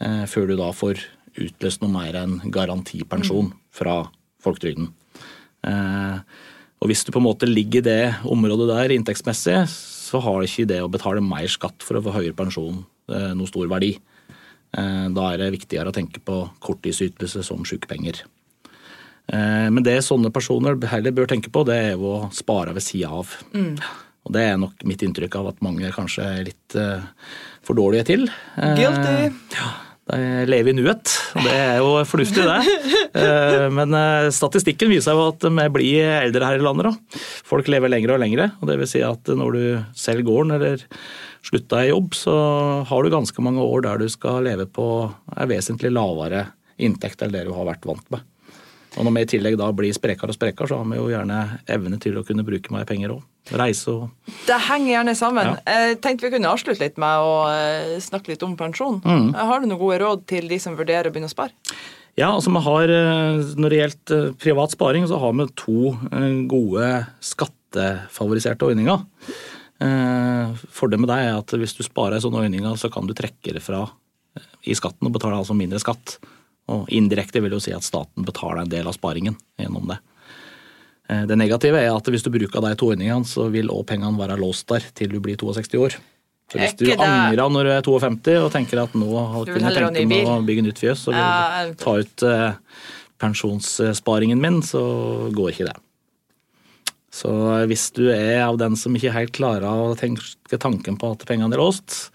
eh, 0.00 0.24
før 0.24 0.48
du 0.48 0.56
da 0.56 0.70
får 0.72 1.04
utløst 1.36 1.82
noe 1.82 1.92
mer 1.92 2.16
enn 2.16 2.40
garantipensjon 2.50 3.52
mm. 3.52 3.58
fra 3.72 4.08
folketrygden. 4.42 4.92
Og 6.82 6.90
hvis 6.90 7.04
du 7.06 7.12
på 7.14 7.20
en 7.20 7.28
måte 7.28 7.46
ligger 7.46 7.78
i 7.78 7.86
det 7.86 8.02
området 8.26 8.66
der 8.72 8.94
inntektsmessig, 8.96 9.60
så 9.70 10.18
har 10.24 10.42
ikke 10.42 10.66
det 10.68 10.80
å 10.82 10.90
betale 10.90 11.22
mer 11.22 11.46
skatt 11.50 11.84
for 11.86 11.98
å 11.98 12.02
få 12.02 12.16
høyere 12.16 12.36
pensjon 12.36 12.82
noe 13.06 13.50
stor 13.50 13.68
verdi. 13.70 13.92
Da 14.72 15.26
er 15.28 15.38
det 15.38 15.52
viktigere 15.54 15.92
å 15.92 15.94
tenke 15.94 16.18
på 16.24 16.40
korttidsytelse 16.64 17.44
som 17.46 17.62
sykepenger. 17.68 18.22
Eh, 19.30 19.68
men 19.70 19.84
det 19.86 20.00
sånne 20.02 20.32
personer 20.34 20.78
heller 20.90 21.14
bør 21.14 21.30
tenke 21.30 21.52
på, 21.52 21.62
det 21.68 21.76
er 21.78 21.92
jo 21.94 22.16
å 22.16 22.30
spare 22.34 22.74
ved 22.74 22.84
sida 22.84 23.12
av. 23.20 23.30
Mm. 23.54 23.76
Og 24.26 24.34
det 24.34 24.42
er 24.48 24.58
nok 24.58 24.82
mitt 24.88 25.04
inntrykk 25.06 25.38
av 25.38 25.52
at 25.52 25.62
mange 25.64 25.92
kanskje 25.94 26.26
er 26.26 26.44
litt 26.50 26.76
for 27.66 27.78
dårlige 27.78 28.06
til. 28.12 28.28
Guilty. 28.56 29.32
Ja, 29.58 29.70
de 30.10 30.46
lever 30.48 30.72
i 30.72 30.76
nuet, 30.76 31.12
det 31.44 31.52
er 31.54 31.76
jo 31.78 31.92
fornuftig, 32.08 32.42
det. 32.42 32.78
uh, 33.22 33.68
men 33.70 33.94
statistikken 34.34 34.90
viser 34.90 35.14
jo 35.14 35.28
at 35.30 35.46
vi 35.46 35.66
blir 35.76 36.08
eldre 36.18 36.48
her 36.48 36.58
i 36.58 36.64
landet. 36.64 37.20
Folk 37.46 37.70
lever 37.70 37.92
lenger 37.92 38.16
og 38.16 38.22
lengre. 38.24 38.50
og 38.60 38.70
det 38.70 38.80
vil 38.80 38.90
si 38.90 39.04
at 39.06 39.30
når 39.30 39.54
du 39.54 39.62
selger 39.98 40.26
gården 40.26 40.56
eller 40.58 40.82
slutter 41.46 41.86
i 41.86 41.90
jobb, 41.90 42.14
så 42.18 42.34
har 42.88 43.02
du 43.02 43.14
ganske 43.14 43.42
mange 43.42 43.62
år 43.62 43.86
der 43.86 44.02
du 44.02 44.08
skal 44.10 44.44
leve 44.46 44.66
på 44.66 44.86
en 45.36 45.50
vesentlig 45.50 45.92
lavere 45.94 46.46
inntekt 46.82 47.22
enn 47.22 47.34
det 47.34 47.46
du 47.46 47.54
har 47.54 47.68
vært 47.68 47.86
vant 47.86 48.06
med. 48.14 48.22
Og 48.98 49.06
når 49.06 49.14
vi 49.16 49.24
i 49.24 49.30
tillegg 49.36 49.58
da 49.60 49.70
blir 49.74 49.94
sprekere 49.96 50.32
og 50.32 50.36
sprekere, 50.36 50.68
så 50.68 50.80
har 50.80 50.88
vi 50.90 50.98
jo 50.98 51.10
gjerne 51.12 51.38
evne 51.72 51.98
til 52.02 52.18
å 52.18 52.24
kunne 52.26 52.44
bruke 52.46 52.74
mer 52.74 52.88
penger 52.88 53.14
òg. 53.16 53.22
Reise 53.50 53.90
og 53.90 54.34
Det 54.46 54.58
henger 54.68 54.90
gjerne 54.92 55.14
sammen. 55.18 55.48
Ja. 55.50 55.78
Jeg 55.86 55.96
tenkte 56.04 56.28
vi 56.28 56.36
kunne 56.36 56.52
avslutte 56.52 56.82
litt 56.82 57.00
med 57.00 57.24
å 57.26 57.32
eh, 57.50 57.96
snakke 58.02 58.32
litt 58.32 58.44
om 58.46 58.54
pensjon. 58.58 59.00
Mm. 59.02 59.32
Har 59.34 59.60
du 59.60 59.66
noen 59.66 59.80
gode 59.80 59.98
råd 60.02 60.22
til 60.30 60.46
de 60.50 60.60
som 60.62 60.76
vurderer 60.78 61.10
å 61.10 61.14
begynne 61.14 61.30
å 61.30 61.34
spare? 61.34 61.54
Ja, 62.18 62.28
altså 62.28 62.52
har, 62.52 62.92
eh, 62.92 63.42
Når 63.56 63.72
det 63.72 63.80
gjelder 63.80 64.28
eh, 64.28 64.36
privat 64.38 64.76
sparing, 64.76 65.08
så 65.10 65.18
har 65.18 65.34
vi 65.34 65.48
to 65.58 65.96
gode 66.50 66.92
skattefavoriserte 67.32 68.68
ordninger. 68.68 69.02
Fordelen 70.70 71.02
med 71.02 71.10
det 71.10 71.18
er 71.24 71.40
at 71.40 71.56
hvis 71.58 71.74
du 71.74 71.82
sparer 71.82 72.20
i 72.20 72.22
sånne 72.22 72.44
ordninger, 72.44 72.76
så 72.78 72.86
kan 72.92 73.08
du 73.08 73.16
trekke 73.18 73.56
det 73.56 73.64
fra 73.64 73.88
i 74.62 74.76
skatten 74.78 75.08
og 75.08 75.16
betale 75.16 75.40
altså 75.40 75.56
mindre 75.58 75.80
skatt. 75.82 76.20
Og 76.70 76.86
indirekte 76.94 77.42
vil 77.42 77.56
jo 77.56 77.62
si 77.62 77.74
at 77.74 77.82
staten 77.82 78.22
betaler 78.22 78.62
en 78.62 78.70
del 78.70 78.86
av 78.86 78.94
sparingen 78.94 79.34
gjennom 79.58 79.90
det. 79.90 79.98
Eh, 81.10 81.24
det 81.28 81.38
negative 81.38 81.80
er 81.80 81.90
at 81.92 82.08
hvis 82.10 82.24
du 82.24 82.30
bruker 82.34 82.64
de 82.64 82.72
to 82.78 82.90
ordningene, 82.92 83.28
så 83.28 83.48
vil 83.52 83.70
òg 83.72 83.84
pengene 83.88 84.18
være 84.20 84.38
låst 84.40 84.68
der 84.70 84.84
til 84.96 85.14
du 85.14 85.20
blir 85.24 85.38
62 85.40 85.78
år. 85.80 85.98
Så 86.52 86.60
hvis 86.60 86.74
du 86.76 86.88
angrer 86.92 87.48
når 87.48 87.64
du 87.64 87.70
er 87.72 87.86
52 87.86 88.34
og 88.42 88.50
tenker 88.52 88.82
at 88.82 88.96
nå 88.98 89.08
kunne 89.48 89.70
jeg 89.72 89.86
tenkt 89.94 90.10
meg 90.10 90.28
å 90.28 90.42
bygge 90.44 90.66
nytt 90.66 90.82
fjøs 90.82 91.06
og 91.08 91.16
ja. 91.16 91.30
ta 91.80 91.94
ut 92.02 92.24
uh, 92.28 92.50
pensjonssparingen 93.22 94.42
min, 94.42 94.58
så 94.66 94.82
går 95.32 95.54
ikke 95.54 95.70
det. 95.70 95.76
Så 97.12 97.32
hvis 97.70 97.86
du 97.96 98.04
er 98.12 98.42
av 98.44 98.60
den 98.60 98.76
som 98.76 98.92
ikke 98.96 99.14
helt 99.16 99.32
klarer 99.36 99.64
å 99.64 99.96
tenke 99.96 100.60
tanken 100.60 101.00
på 101.00 101.14
at 101.14 101.24
pengene 101.28 101.56
er 101.56 101.62
låst, 101.62 102.12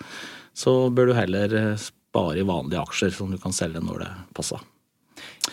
så 0.57 0.75
bør 0.93 1.09
du 1.09 1.17
heller 1.17 1.57
spare 1.81 2.41
i 2.41 2.45
vanlige 2.45 2.81
aksjer 2.83 3.13
som 3.17 3.33
du 3.33 3.41
kan 3.41 3.55
selge 3.55 3.81
når 3.81 4.05
det 4.05 4.11
passer. 4.37 4.61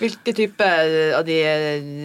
Hvilke 0.00 0.34
type 0.34 0.66
av 1.14 1.22
de 1.26 1.38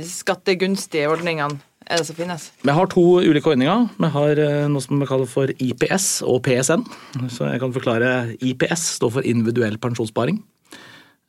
skattegunstige 0.06 1.10
ordningene 1.10 1.58
er 1.90 1.98
det 1.98 2.06
som 2.06 2.18
finnes? 2.18 2.50
Vi 2.62 2.76
har 2.76 2.90
to 2.92 3.04
ulike 3.26 3.50
ordninger. 3.50 3.88
Vi 3.98 4.10
har 4.14 4.42
eh, 4.44 4.68
noe 4.70 4.84
som 4.84 5.02
vi 5.02 5.08
kaller 5.10 5.30
for 5.30 5.50
IPS 5.50 6.22
og 6.28 6.44
PSN. 6.46 6.86
Så 7.34 7.48
jeg 7.50 7.62
kan 7.64 7.74
forklare. 7.74 8.12
IPS 8.46 8.86
står 9.00 9.16
for 9.18 9.30
individuell 9.30 9.80
pensjonssparing. 9.82 10.38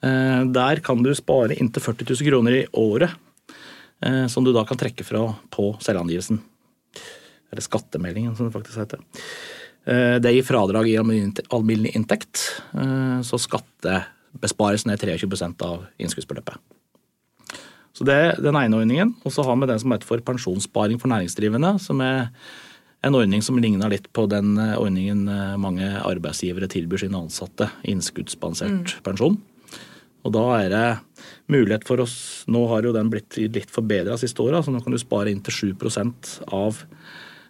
Eh, 0.04 0.42
der 0.52 0.82
kan 0.84 1.00
du 1.04 1.14
spare 1.16 1.56
inntil 1.56 1.84
40 1.86 2.12
000 2.12 2.28
kroner 2.28 2.58
i 2.58 2.66
året, 2.76 3.16
eh, 4.04 4.26
som 4.28 4.44
du 4.44 4.52
da 4.52 4.66
kan 4.68 4.80
trekke 4.80 5.06
fra 5.08 5.30
på 5.48 5.72
selvangivelsen. 5.80 6.42
Eller 7.50 7.64
skattemeldingen, 7.64 8.36
som 8.36 8.46
det 8.46 8.54
faktisk 8.54 8.84
heter. 8.84 9.00
Det 10.20 10.30
gir 10.30 10.44
fradrag 10.44 10.86
i 10.86 10.98
alminnelig 11.00 11.94
inntekt, 11.96 12.42
så 13.26 13.38
skattebesparelsen 14.30 14.92
er 14.92 14.96
23% 14.96 15.62
av 15.66 15.86
innskuddsbeløpet. 15.98 16.56
Så 17.92 18.04
Det 18.04 18.14
er 18.14 18.40
den 18.40 18.54
ene 18.54 18.76
ordningen. 18.76 19.14
Og 19.24 19.32
så 19.32 19.42
har 19.42 19.56
vi 19.56 19.66
den 19.66 19.78
som 19.78 19.90
heter 19.90 20.06
for 20.06 20.18
pensjonssparing 20.18 21.00
for 21.00 21.08
næringsdrivende. 21.08 21.80
Som 21.80 22.00
er 22.00 22.30
en 23.02 23.14
ordning 23.14 23.42
som 23.42 23.58
ligner 23.58 23.88
litt 23.90 24.12
på 24.12 24.28
den 24.28 24.56
eh, 24.58 24.78
ordningen 24.78 25.28
eh, 25.28 25.56
mange 25.56 25.84
arbeidsgivere 25.84 26.68
tilbyr 26.68 26.98
sine 26.98 27.18
ansatte. 27.18 27.68
Innskuddsbasert 27.84 28.70
mm. 28.70 29.02
pensjon. 29.02 29.40
Og 30.22 30.32
da 30.32 30.44
er 30.60 30.68
det 30.68 30.98
mulighet 31.48 31.86
for 31.88 31.98
oss 31.98 32.44
Nå 32.46 32.66
har 32.68 32.82
jo 32.84 32.92
den 32.92 33.08
blitt 33.08 33.36
litt 33.36 33.70
forbedra 33.70 34.18
siste 34.20 34.42
året, 34.42 34.64
så 34.64 34.70
nå 34.70 34.82
kan 34.84 34.92
du 34.92 34.98
spare 34.98 35.30
inntil 35.32 35.74
7 35.74 35.74
av 36.52 36.84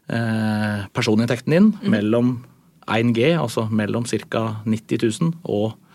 eh, 0.09 0.87
personinntekten 0.95 1.53
din 1.53 1.73
mm. 1.75 1.91
mellom 1.91 2.45
1G, 2.87 3.37
altså 3.39 3.69
mellom 3.69 4.05
ca. 4.05 4.63
90 4.65 5.21
000 5.21 5.33
og 5.45 5.75
eh, 5.75 5.90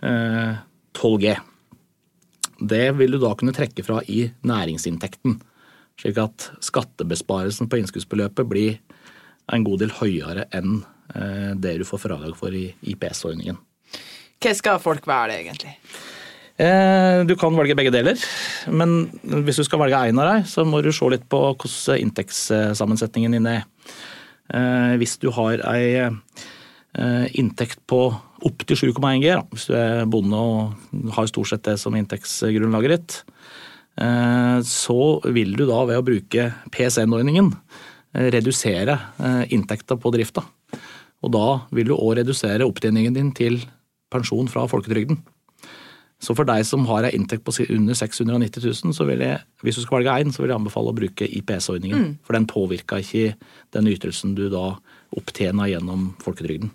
12G. 0.00 1.34
Det 2.60 2.86
vil 2.96 3.16
du 3.16 3.18
da 3.20 3.32
kunne 3.36 3.54
trekke 3.56 3.84
fra 3.84 4.00
i 4.08 4.26
næringsinntekten, 4.46 5.38
slik 6.00 6.20
at 6.20 6.50
skattebesparelsen 6.64 7.68
på 7.68 7.80
innskuddsbeløpet 7.80 8.48
blir 8.48 8.78
en 9.54 9.64
god 9.66 9.82
del 9.82 9.92
høyere 9.96 10.46
enn 10.56 10.80
eh, 11.14 11.52
det 11.58 11.78
du 11.80 11.86
får 11.88 12.04
fradrag 12.04 12.36
for 12.38 12.54
i 12.54 12.68
IPS-ordningen. 12.92 13.58
Hva 14.40 14.54
skal 14.56 14.80
folk 14.82 15.08
velge, 15.08 15.40
egentlig? 15.40 15.74
Eh, 16.60 17.22
du 17.28 17.34
kan 17.40 17.56
velge 17.56 17.76
begge 17.76 17.92
deler, 17.94 18.20
men 18.68 19.10
hvis 19.46 19.60
du 19.60 19.64
skal 19.66 19.80
velge 19.82 20.04
én 20.10 20.20
av 20.20 20.30
dem, 20.34 20.46
så 20.48 20.66
må 20.68 20.82
du 20.84 20.92
se 20.92 21.08
litt 21.12 21.26
på 21.32 21.42
hvordan 21.50 22.00
inntektssammensetningen 22.04 23.36
din 23.38 23.48
er. 23.48 23.64
Eh, 24.52 24.96
hvis 25.00 25.16
du 25.22 25.30
har 25.36 25.64
ei 25.72 26.10
inntekt 27.38 27.78
på 27.88 28.10
opptil 28.46 28.78
7,1 28.92 29.22
G, 29.22 29.32
da, 29.32 29.42
hvis 29.52 29.66
du 29.70 29.74
er 29.78 30.06
bonde 30.10 30.38
og 30.38 31.12
har 31.16 31.28
stort 31.30 31.50
sett 31.50 31.66
det 31.66 31.76
som 31.80 31.96
inntektsgrunnlaget 31.96 32.94
ditt. 32.94 33.18
Eh, 34.00 34.58
så 34.66 35.00
vil 35.34 35.56
du 35.58 35.66
da 35.68 35.82
ved 35.88 36.00
å 36.00 36.06
bruke 36.06 36.46
PSN-ordningen 36.72 37.50
eh, 37.52 38.30
redusere 38.32 38.96
eh, 39.18 39.42
inntekta 39.56 39.98
på 40.00 40.14
drifta. 40.14 40.44
Og 41.20 41.34
da 41.34 41.46
vil 41.74 41.90
du 41.90 41.98
òg 41.98 42.16
redusere 42.20 42.66
opptjeningen 42.68 43.16
din 43.16 43.34
til 43.36 43.60
pensjon 44.10 44.48
fra 44.50 44.64
folketrygden. 44.70 45.20
Så 46.20 46.34
for 46.36 46.44
deg 46.44 46.66
som 46.68 46.84
har 46.90 47.06
ei 47.08 47.14
inntekt 47.16 47.46
på 47.46 47.54
under 47.72 47.96
690 47.96 48.60
000, 48.60 48.94
så 48.96 49.06
vil 49.08 49.22
jeg, 49.24 49.40
hvis 49.64 49.78
du 49.78 49.86
skal 49.86 50.00
velge 50.00 50.16
én, 50.20 50.32
så 50.32 50.42
vil 50.42 50.52
jeg 50.52 50.60
anbefale 50.60 50.92
å 50.92 50.96
bruke 50.96 51.28
IPS-ordningen. 51.40 52.02
Mm. 52.02 52.10
For 52.26 52.36
den 52.36 52.48
påvirker 52.48 53.00
ikke 53.00 53.38
den 53.72 53.88
ytelsen 53.88 54.34
du 54.36 54.50
da 54.52 54.74
opptjener 55.16 55.70
gjennom 55.72 56.10
folketrygden. 56.20 56.74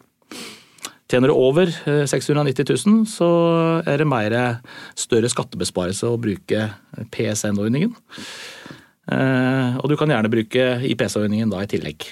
Tjener 1.12 1.30
du 1.30 1.36
over 1.38 1.70
690 1.70 2.66
eh, 2.66 2.72
000, 2.88 3.04
så 3.10 3.30
er 3.86 4.02
det 4.02 4.10
mer 4.10 4.36
større 4.98 5.30
skattebesparelse 5.30 6.10
å 6.10 6.18
bruke 6.22 6.70
PSN-ordningen. 7.14 7.94
Eh, 9.14 9.78
og 9.78 9.92
du 9.92 9.98
kan 10.00 10.10
gjerne 10.10 10.32
bruke 10.34 10.66
IPS-ordningen 10.90 11.52
da 11.54 11.62
i 11.62 11.70
tillegg. 11.70 12.08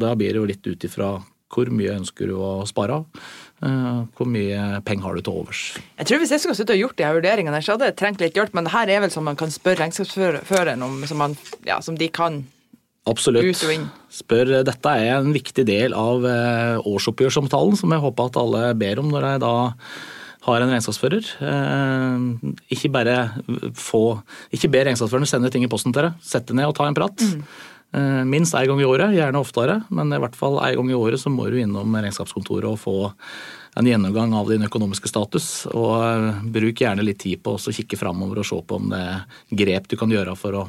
Da 0.00 0.14
blir 0.16 0.32
det 0.32 0.40
jo 0.40 0.48
litt 0.48 0.64
ut 0.64 0.88
ifra 0.88 1.18
hvor 1.50 1.68
mye 1.74 1.96
ønsker 1.98 2.30
du 2.30 2.38
å 2.38 2.62
spare 2.68 3.00
av. 3.00 3.26
Eh, 3.66 3.98
hvor 4.16 4.28
mye 4.30 4.80
penger 4.86 5.04
har 5.04 5.18
du 5.18 5.24
til 5.26 5.40
overs? 5.42 5.64
Jeg 5.98 6.08
tror 6.08 6.22
Hvis 6.22 6.32
jeg 6.32 6.44
skulle 6.44 6.56
sittet 6.56 6.76
og 6.78 6.84
gjort 6.84 6.96
de 6.96 7.04
her 7.04 7.18
vurderingene, 7.18 7.60
så 7.60 7.74
hadde 7.74 7.90
jeg 7.90 7.98
trengt 8.00 8.24
litt 8.24 8.38
hjelp. 8.38 8.54
Men 8.56 8.68
det 8.68 8.72
her 8.72 8.88
er 8.88 9.04
vel 9.04 9.12
som 9.12 9.26
man 9.26 9.36
kan 9.36 9.52
spørre 9.52 9.82
regnskapsføreren 9.82 10.86
om, 10.86 11.02
som, 11.10 11.20
man, 11.20 11.36
ja, 11.66 11.80
som 11.84 11.98
de 11.98 12.08
kan 12.08 12.44
Absolutt. 13.08 13.62
Spør, 14.12 14.52
dette 14.66 14.92
er 14.92 15.14
en 15.16 15.32
viktig 15.32 15.64
del 15.68 15.94
av 15.96 16.24
eh, 16.28 16.88
årsoppgjørsomtalen, 16.90 17.78
som 17.78 17.92
jeg 17.94 18.02
håper 18.02 18.28
at 18.28 18.40
alle 18.40 18.64
ber 18.78 19.00
om 19.00 19.08
når 19.08 19.26
de 19.26 19.34
da 19.46 19.54
har 20.44 20.64
en 20.64 20.72
regnskapsfører. 20.72 21.32
Eh, 21.48 22.52
ikke 22.76 22.92
bare 22.92 23.16
få 23.76 24.20
Ikke 24.52 24.70
be 24.72 24.84
regnskapsføreren 24.88 25.28
sende 25.28 25.52
ting 25.52 25.64
i 25.64 25.70
posten 25.70 25.94
til 25.94 26.02
dere. 26.02 26.14
Sett 26.24 26.48
deg 26.48 26.60
ned 26.60 26.68
og 26.70 26.76
ta 26.76 26.88
en 26.88 26.96
prat. 26.96 27.24
Mm. 27.24 27.44
Eh, 27.96 28.20
minst 28.28 28.54
én 28.54 28.68
gang 28.68 28.82
i 28.82 28.88
året, 28.88 29.16
gjerne 29.16 29.40
oftere, 29.40 29.80
men 29.88 30.12
i 30.12 30.20
hvert 30.20 30.36
fall 30.38 30.60
én 30.62 30.76
gang 30.78 30.92
i 30.92 30.98
året 30.98 31.22
så 31.22 31.32
må 31.32 31.48
du 31.50 31.58
innom 31.60 31.96
regnskapskontoret 31.96 32.68
og 32.68 32.78
få 32.82 32.98
en 33.80 33.86
gjennomgang 33.86 34.34
av 34.36 34.50
din 34.50 34.66
økonomiske 34.66 35.08
status. 35.08 35.48
Og 35.72 36.44
bruk 36.52 36.84
gjerne 36.84 37.06
litt 37.06 37.22
tid 37.24 37.40
på 37.42 37.56
å 37.56 37.74
kikke 37.80 37.98
framover 37.98 38.42
og 38.42 38.46
se 38.50 38.60
på 38.60 38.76
om 38.76 38.92
det 38.92 39.00
er 39.00 39.24
grep 39.64 39.88
du 39.88 39.96
kan 39.96 40.12
gjøre 40.12 40.36
for 40.38 40.60
å 40.60 40.68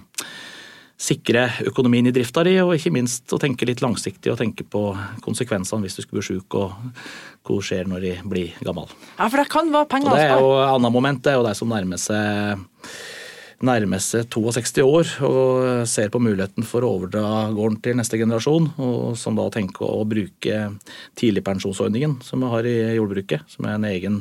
sikre 1.02 1.48
økonomien 1.66 2.06
i 2.06 2.14
drifta 2.14 2.44
di, 2.46 2.58
og 2.62 2.76
ikke 2.76 2.94
minst 2.94 3.32
å 3.34 3.40
tenke 3.42 3.66
litt 3.66 3.82
langsiktig 3.82 4.34
og 4.34 4.38
tenke 4.42 4.66
på 4.68 4.84
konsekvensene 5.26 5.82
hvis 5.86 5.98
du 5.98 6.04
skulle 6.04 6.22
bli 6.22 6.28
sjuk, 6.28 6.60
og 6.60 7.48
hva 7.48 7.58
skjer 7.66 7.90
når 7.90 8.06
de 8.06 8.14
blir 8.30 8.60
gammel. 8.66 8.92
Ja, 9.18 9.26
for 9.26 9.42
det 9.42 9.48
kan 9.54 9.72
være 9.74 9.90
penger 9.90 10.12
å 10.12 10.14
spare. 10.14 10.28
Det 10.28 10.36
er 10.36 10.46
jo 10.46 10.54
et 10.60 10.76
annet 10.76 10.96
moment, 11.00 11.24
det 11.26 11.34
er 11.34 11.40
jo 11.40 11.48
de 11.48 11.56
som 11.58 11.74
nærmer 11.74 12.02
seg 12.02 12.70
nærmer 13.62 14.02
seg 14.02 14.26
62 14.34 14.82
år 14.82 15.10
og 15.28 15.90
ser 15.90 16.10
på 16.14 16.22
muligheten 16.22 16.66
for 16.66 16.86
å 16.86 16.96
overdra 16.96 17.52
gården 17.54 17.78
til 17.86 17.98
neste 18.00 18.18
generasjon, 18.18 18.72
og 18.82 19.18
som 19.22 19.38
da 19.38 19.46
tenker 19.54 19.86
å 19.86 20.06
bruke 20.10 20.64
tidligpensjonsordningen 21.20 22.20
som 22.26 22.42
vi 22.42 22.50
har 22.56 22.70
i 22.70 22.78
jordbruket, 22.98 23.46
som 23.52 23.68
er 23.70 23.78
en 23.78 23.86
egen, 23.92 24.18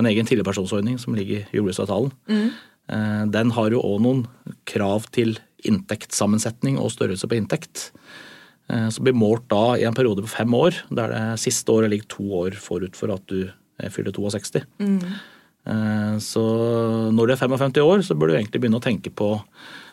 en 0.00 0.08
egen 0.08 0.28
tidligpensjonsordning 0.28 0.96
som 1.02 1.16
ligger 1.18 1.44
i 1.44 1.60
jordbruksavtalen. 1.60 2.14
Mm. 2.32 2.48
Eh, 2.88 3.22
den 3.36 3.52
har 3.58 3.76
jo 3.76 3.84
òg 3.84 4.00
noen 4.04 4.24
krav 4.68 5.10
til 5.12 5.36
inntektssammensetning 5.66 6.78
og 6.78 6.92
størrelse 6.94 7.28
på 7.30 7.38
inntekt. 7.38 7.88
Eh, 8.68 8.88
som 8.94 9.06
blir 9.06 9.16
målt 9.16 9.48
da 9.50 9.78
i 9.78 9.86
en 9.88 9.96
periode 9.96 10.22
på 10.24 10.34
fem 10.36 10.54
år, 10.54 10.82
der 10.92 11.14
det 11.14 11.24
siste 11.42 11.72
året 11.72 11.92
ligger 11.92 12.12
to 12.14 12.28
år 12.44 12.58
forut 12.60 12.98
for 12.98 13.14
at 13.14 13.24
du 13.30 13.48
fyller 13.94 14.14
62. 14.14 14.64
Mm. 14.78 15.02
Eh, 15.68 16.16
så 16.24 16.44
når 17.12 17.26
du 17.26 17.34
er 17.34 17.42
55 17.42 17.82
år, 17.84 18.02
så 18.06 18.16
bør 18.16 18.32
du 18.32 18.38
egentlig 18.38 18.62
begynne 18.62 18.80
å 18.80 18.84
tenke 18.84 19.12
på 19.12 19.34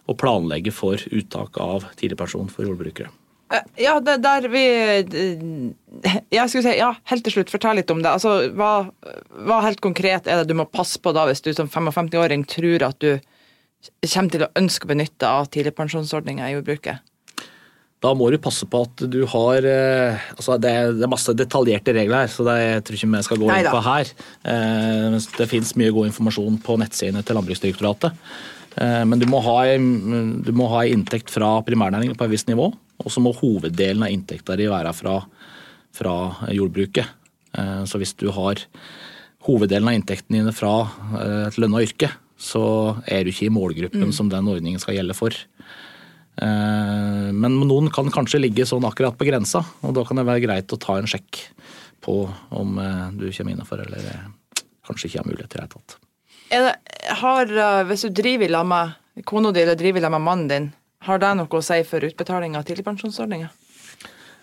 å 0.05 0.17
planlegge 0.17 0.73
for 0.75 1.01
uttak 1.11 1.57
av 1.61 1.87
tidligpensjon 1.99 2.51
for 2.53 2.67
jordbrukere. 2.67 3.11
Eh, 3.53 3.65
ja, 3.85 3.99
det 4.01 4.17
der 4.23 4.47
vi 4.49 4.65
Jeg 6.33 6.49
skulle 6.49 6.65
si, 6.65 6.77
ja, 6.79 6.95
helt 7.11 7.25
til 7.25 7.37
slutt, 7.37 7.53
fortell 7.53 7.79
litt 7.79 7.91
om 7.93 8.01
det. 8.01 8.11
Altså, 8.11 8.49
hva, 8.57 8.89
hva 9.45 9.61
helt 9.65 9.81
konkret 9.83 10.27
er 10.27 10.41
det 10.41 10.49
du 10.51 10.57
må 10.57 10.67
passe 10.69 11.01
på 11.01 11.13
da, 11.15 11.27
hvis 11.29 11.43
du 11.45 11.51
som 11.53 11.69
55-åring 11.69 12.45
tror 12.49 12.89
at 12.89 12.99
du 13.03 13.15
kommer 14.13 14.33
til 14.33 14.45
å 14.45 14.53
ønske 14.59 14.87
å 14.87 14.91
benytte 14.93 15.29
av 15.29 15.51
tidligpensjonsordninga 15.53 16.49
i 16.49 16.55
jordbruket? 16.57 17.03
Da 18.05 18.11
må 18.13 18.27
du 18.29 18.37
passe 18.41 18.67
på 18.69 18.81
at 18.85 19.03
du 19.09 19.21
har 19.31 19.65
eh, 19.65 20.25
altså 20.35 20.57
det, 20.61 20.71
er, 20.71 20.91
det 20.93 21.05
er 21.07 21.11
masse 21.11 21.33
detaljerte 21.37 21.95
regler 21.95 22.25
her, 22.25 22.31
så 22.31 22.45
det, 22.45 22.57
jeg 22.61 22.83
tror 22.85 22.97
ikke 22.97 23.09
vi 23.13 23.21
skal 23.27 23.39
gå 23.41 23.47
inn 23.49 23.69
på 23.71 23.83
her. 23.87 24.11
Eh, 24.51 25.15
det 25.39 25.47
finnes 25.49 25.73
mye 25.79 25.93
god 25.95 26.11
informasjon 26.11 26.59
på 26.65 26.75
nettsidene 26.81 27.23
til 27.25 27.39
Landbruksdirektoratet. 27.39 28.19
Eh, 28.83 29.01
men 29.09 29.21
du 29.21 29.25
må 29.31 29.39
ha, 29.45 29.57
du 29.73 30.51
må 30.53 30.67
ha 30.75 30.83
inntekt 30.91 31.33
fra 31.33 31.55
primærnæringen 31.65 32.19
på 32.19 32.27
et 32.27 32.35
visst 32.35 32.51
nivå, 32.51 32.69
og 32.75 33.11
så 33.11 33.23
må 33.23 33.33
hoveddelen 33.39 34.05
av 34.05 34.13
inntekta 34.13 34.59
di 34.59 34.69
være 34.69 34.93
fra, 34.95 35.17
fra 35.95 36.15
jordbruket. 36.53 37.23
Så 37.87 37.99
hvis 38.01 38.11
du 38.19 38.25
har 38.35 38.59
hoveddelen 39.47 39.87
av 39.87 39.95
inntektene 39.95 40.41
dine 40.41 40.51
fra 40.55 40.73
et 41.47 41.55
lønna 41.59 41.79
yrke, 41.83 42.09
så 42.37 42.65
er 43.07 43.23
du 43.23 43.31
ikke 43.31 43.47
i 43.47 43.53
målgruppen 43.53 44.09
mm. 44.09 44.15
som 44.15 44.29
den 44.31 44.47
ordningen 44.51 44.81
skal 44.81 44.97
gjelde 44.97 45.15
for. 45.17 45.35
Eh, 46.35 47.31
men 47.31 47.59
noen 47.63 47.87
kan 47.95 48.11
kanskje 48.11 48.41
ligge 48.43 48.67
sånn 48.67 48.85
akkurat 48.87 49.15
på 49.17 49.27
grensa, 49.27 49.63
og 49.85 49.95
da 49.95 50.03
kan 50.07 50.19
det 50.19 50.27
være 50.27 50.43
greit 50.43 50.73
å 50.75 50.81
ta 50.81 50.97
en 50.99 51.07
sjekk 51.09 51.45
på 52.05 52.17
om 52.55 52.79
eh, 52.81 53.05
du 53.15 53.29
kommer 53.29 53.55
innafor 53.55 53.85
eller 53.85 54.09
eh, 54.11 54.25
kanskje 54.87 55.09
ikke 55.09 55.23
har 55.23 55.29
mulighet 55.29 55.55
i 55.55 55.55
det 55.55 55.63
hele 55.63 55.75
tatt. 55.75 55.99
Hvis 57.89 58.03
du 58.07 58.11
driver 58.15 58.57
sammen 58.59 58.95
med 59.15 59.27
kona 59.27 59.53
di 59.55 59.63
eller 59.63 59.79
driver 59.79 60.09
med 60.09 60.25
mannen 60.27 60.49
din, 60.51 60.73
har 61.07 61.21
det 61.21 61.35
noe 61.37 61.47
å 61.47 61.63
si 61.63 61.79
for 61.87 62.03
utbetaling 62.03 62.57
av 62.57 62.65
tidligpensjonsordninga? 62.67 63.53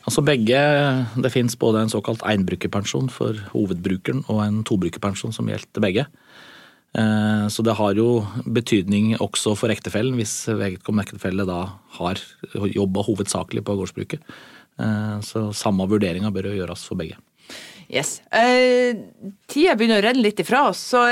Altså 0.03 0.23
begge, 0.27 0.59
Det 1.15 1.31
finnes 1.31 1.55
både 1.59 1.85
en 1.85 1.93
såkalt 1.93 2.25
enbrukerpensjon 2.27 3.11
for 3.13 3.39
hovedbrukeren 3.53 4.25
og 4.27 4.41
en 4.43 4.65
tobrukerpensjon 4.67 5.35
som 5.35 5.47
gjelder 5.47 5.85
begge. 5.85 6.07
Eh, 6.99 7.49
så 7.49 7.63
det 7.65 7.73
har 7.79 7.97
jo 7.97 8.23
betydning 8.45 9.15
også 9.17 9.55
for 9.57 9.73
ektefellen, 9.73 10.17
hvis 10.19 10.35
vedkommende 10.49 11.09
ektefelle 11.09 11.47
da 11.49 11.61
har 11.99 12.21
jobba 12.53 13.05
hovedsakelig 13.07 13.65
på 13.65 13.77
gårdsbruket. 13.79 14.35
Eh, 14.81 15.15
så 15.25 15.47
samme 15.57 15.89
vurderinga 15.89 16.33
bør 16.35 16.51
jo 16.51 16.59
gjøres 16.61 16.85
for 16.89 17.01
begge. 17.01 17.17
Yes. 17.93 18.21
Eh, 18.33 18.93
tida 19.51 19.77
begynner 19.77 20.03
å 20.03 20.07
renne 20.07 20.25
litt 20.25 20.41
ifra 20.45 20.67
oss, 20.69 20.83
så 20.93 21.07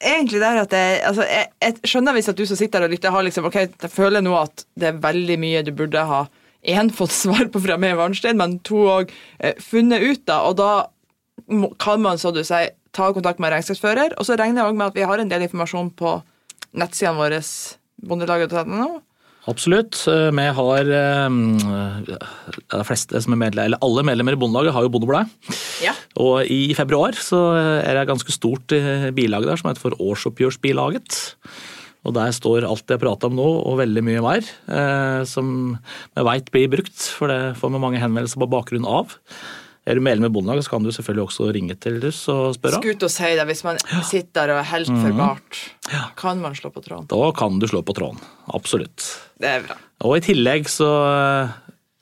egentlig 0.00 0.40
der 0.40 0.62
at 0.62 0.76
jeg, 0.76 1.00
altså, 1.08 1.24
jeg, 1.28 1.48
jeg 1.60 1.92
skjønner 1.92 2.16
hvis 2.16 2.30
at 2.32 2.38
du 2.38 2.44
som 2.48 2.60
sitter 2.60 2.84
og 2.84 2.92
lytter, 2.92 3.12
har 3.12 3.24
liksom, 3.24 3.48
ok, 3.48 3.58
jeg 3.72 3.92
føler 3.92 4.24
nå 4.24 4.36
at 4.36 4.64
det 4.80 4.92
er 4.92 5.02
veldig 5.02 5.40
mye 5.40 5.64
du 5.64 5.74
burde 5.76 6.04
ha 6.08 6.26
én 6.60 6.92
fått 6.92 7.12
svar 7.16 7.48
på 7.52 7.60
fra 7.64 7.78
meg, 7.80 7.96
Varnstein, 7.96 8.36
men 8.36 8.58
to 8.68 8.84
òg 8.98 9.12
funnet 9.64 10.04
ut 10.04 10.32
av. 10.32 10.50
Og 10.50 10.58
da 10.60 10.72
kan 11.80 12.02
man, 12.04 12.20
så 12.20 12.32
du 12.36 12.42
sier, 12.44 12.74
ta 12.96 13.10
kontakt 13.16 13.40
med 13.42 13.52
regnskapsfører. 13.54 14.16
Og 14.18 14.26
så 14.26 14.38
regner 14.38 14.62
jeg 14.62 14.72
òg 14.72 14.80
med 14.80 14.90
at 14.90 14.98
vi 14.98 15.06
har 15.06 15.22
en 15.22 15.30
del 15.30 15.46
informasjon 15.46 15.92
på 15.98 16.16
nettsidene 16.80 17.18
våre, 17.18 17.40
bondelaget.no. 18.10 18.90
Absolutt. 19.48 19.96
Eh, 20.10 20.28
Vi 20.36 20.46
har 20.58 20.90
eh, 20.92 21.28
de 22.70 22.84
fleste 22.84 23.22
som 23.24 23.34
er 23.34 23.40
medlem, 23.40 23.70
eller 23.70 23.80
Alle 23.82 24.04
medlemmer 24.06 24.36
i 24.36 24.40
Bondelaget 24.40 24.76
har 24.76 24.84
jo 24.84 24.92
Bondeblad. 24.92 25.32
Ja. 25.82 25.94
Og 26.20 26.44
i 26.44 26.74
februar 26.76 27.16
så 27.16 27.40
er 27.56 27.94
det 27.94 28.04
et 28.04 28.12
ganske 28.12 28.34
stort 28.36 28.72
eh, 28.76 29.08
bilag 29.16 29.48
der 29.48 29.56
som 29.60 29.70
heter 29.70 29.80
for 29.88 29.96
Årsoppgjørsbilaget. 29.96 31.36
Og 32.08 32.14
der 32.16 32.32
står 32.32 32.64
alt 32.64 32.88
jeg 32.88 33.00
prater 33.00 33.28
om 33.28 33.36
nå, 33.36 33.48
og 33.68 33.80
veldig 33.80 34.02
mye 34.04 34.22
mer, 34.24 34.46
eh, 34.72 35.22
som 35.28 35.50
vi 36.16 36.24
veit 36.24 36.52
blir 36.52 36.70
brukt. 36.72 36.96
For 37.16 37.28
det 37.32 37.56
får 37.60 37.74
vi 37.74 37.82
mange 37.82 38.00
henvendelser 38.00 38.40
på 38.40 38.48
bakgrunn 38.52 38.88
av. 38.88 39.16
Er 39.88 39.96
du 39.96 40.04
medlem 40.04 40.28
i 40.28 40.32
Bondelaget, 40.32 40.66
så 40.66 40.74
kan 40.74 40.84
du 40.84 40.90
selvfølgelig 40.92 41.24
også 41.24 41.48
ringe 41.56 41.76
til 41.80 41.96
russ 42.02 42.20
og 42.28 42.52
spørre. 42.58 42.82
Skut 42.82 43.06
og 43.06 43.12
si 43.14 43.30
det, 43.38 43.46
hvis 43.48 43.64
man 43.64 43.80
sitter 44.06 44.52
og 44.52 44.60
er 44.60 44.68
helt 44.74 44.92
forbart, 44.92 45.62
kan 46.20 46.42
man 46.42 46.54
slå 46.58 46.72
på 46.74 46.84
tråden. 46.84 47.08
Da 47.10 47.32
kan 47.36 47.58
du 47.58 47.66
slå 47.70 47.80
på 47.86 47.96
tråden. 47.96 48.20
Absolutt. 48.52 49.08
Det 49.40 49.48
er 49.48 49.64
bra. 49.64 49.78
Og 50.04 50.18
i 50.18 50.24
tillegg 50.24 50.68
så 50.68 50.90
eh, 51.08 51.56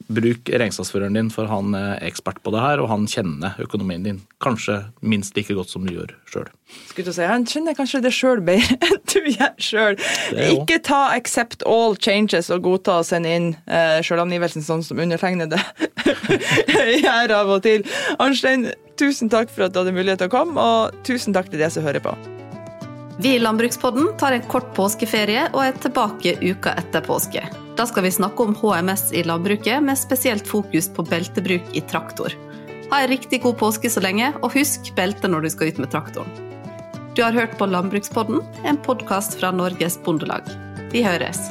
bruk 0.08 0.48
regnskapsføreren 0.48 1.16
din, 1.18 1.30
for 1.32 1.48
han 1.50 1.74
er 1.76 1.98
ekspert 2.06 2.40
på 2.42 2.52
det 2.54 2.62
her, 2.64 2.80
og 2.80 2.88
han 2.90 3.06
kjenner 3.10 3.58
økonomien 3.60 4.06
din 4.06 4.20
kanskje 4.42 4.80
minst 5.04 5.36
like 5.36 5.54
godt 5.54 5.70
som 5.72 5.84
du 5.86 5.92
gjør 5.94 6.14
sjøl. 6.30 6.48
Si, 6.96 7.22
Han 7.24 7.46
kjenner 7.48 7.76
kanskje 7.76 8.00
det 8.04 8.12
sjøl 8.16 8.40
bedre 8.44 8.78
enn 8.88 8.98
du 9.08 9.28
gjør 9.28 9.54
sjøl. 9.62 9.98
Ikke 10.48 10.80
ta 10.84 11.00
'accept 11.14 11.64
all 11.68 11.96
changes' 11.96 12.50
og 12.54 12.64
godta 12.64 12.98
å 13.00 13.06
sende 13.06 13.34
inn 13.34 13.50
uh, 13.68 14.00
sjølangivelsen 14.04 14.64
sånn 14.64 14.84
som 14.84 15.00
undertegnede 15.00 15.60
gjør 17.04 17.36
av 17.38 17.54
og 17.58 17.62
til. 17.66 17.84
Arnstein, 18.18 18.70
tusen 18.98 19.30
takk 19.32 19.52
for 19.52 19.66
at 19.66 19.74
du 19.74 19.82
hadde 19.82 19.94
mulighet 19.96 20.22
til 20.22 20.30
å 20.30 20.34
komme, 20.34 20.58
og 20.58 21.06
tusen 21.06 21.36
takk 21.36 21.52
til 21.52 21.62
dere 21.62 21.72
som 21.74 21.86
hører 21.86 22.04
på. 22.04 22.16
Vi 23.18 23.32
i 23.34 23.38
Landbrukspodden 23.42 24.12
tar 24.18 24.36
en 24.36 24.44
kort 24.46 24.68
påskeferie 24.76 25.48
og 25.50 25.64
er 25.64 25.80
tilbake 25.82 26.36
uka 26.38 26.76
etter 26.78 27.02
påske. 27.02 27.42
Da 27.78 27.86
skal 27.86 28.06
vi 28.06 28.14
snakke 28.14 28.46
om 28.46 28.54
HMS 28.58 29.08
i 29.14 29.24
landbruket, 29.26 29.82
med 29.82 29.98
spesielt 29.98 30.46
fokus 30.46 30.90
på 30.94 31.02
beltebruk 31.06 31.74
i 31.74 31.82
traktor. 31.90 32.34
Ha 32.92 33.02
en 33.02 33.10
riktig 33.10 33.42
god 33.42 33.58
påske 33.58 33.90
så 33.90 34.02
lenge, 34.02 34.30
og 34.38 34.54
husk 34.54 34.92
belte 34.96 35.30
når 35.30 35.44
du 35.44 35.50
skal 35.54 35.72
ut 35.72 35.82
med 35.82 35.92
traktoren. 35.94 36.30
Du 37.18 37.24
har 37.26 37.34
hørt 37.34 37.58
på 37.58 37.66
Landbrukspodden, 37.66 38.42
en 38.64 38.78
podkast 38.86 39.40
fra 39.40 39.50
Norges 39.50 39.98
Bondelag. 40.06 40.46
Vi 40.94 41.02
høres. 41.02 41.48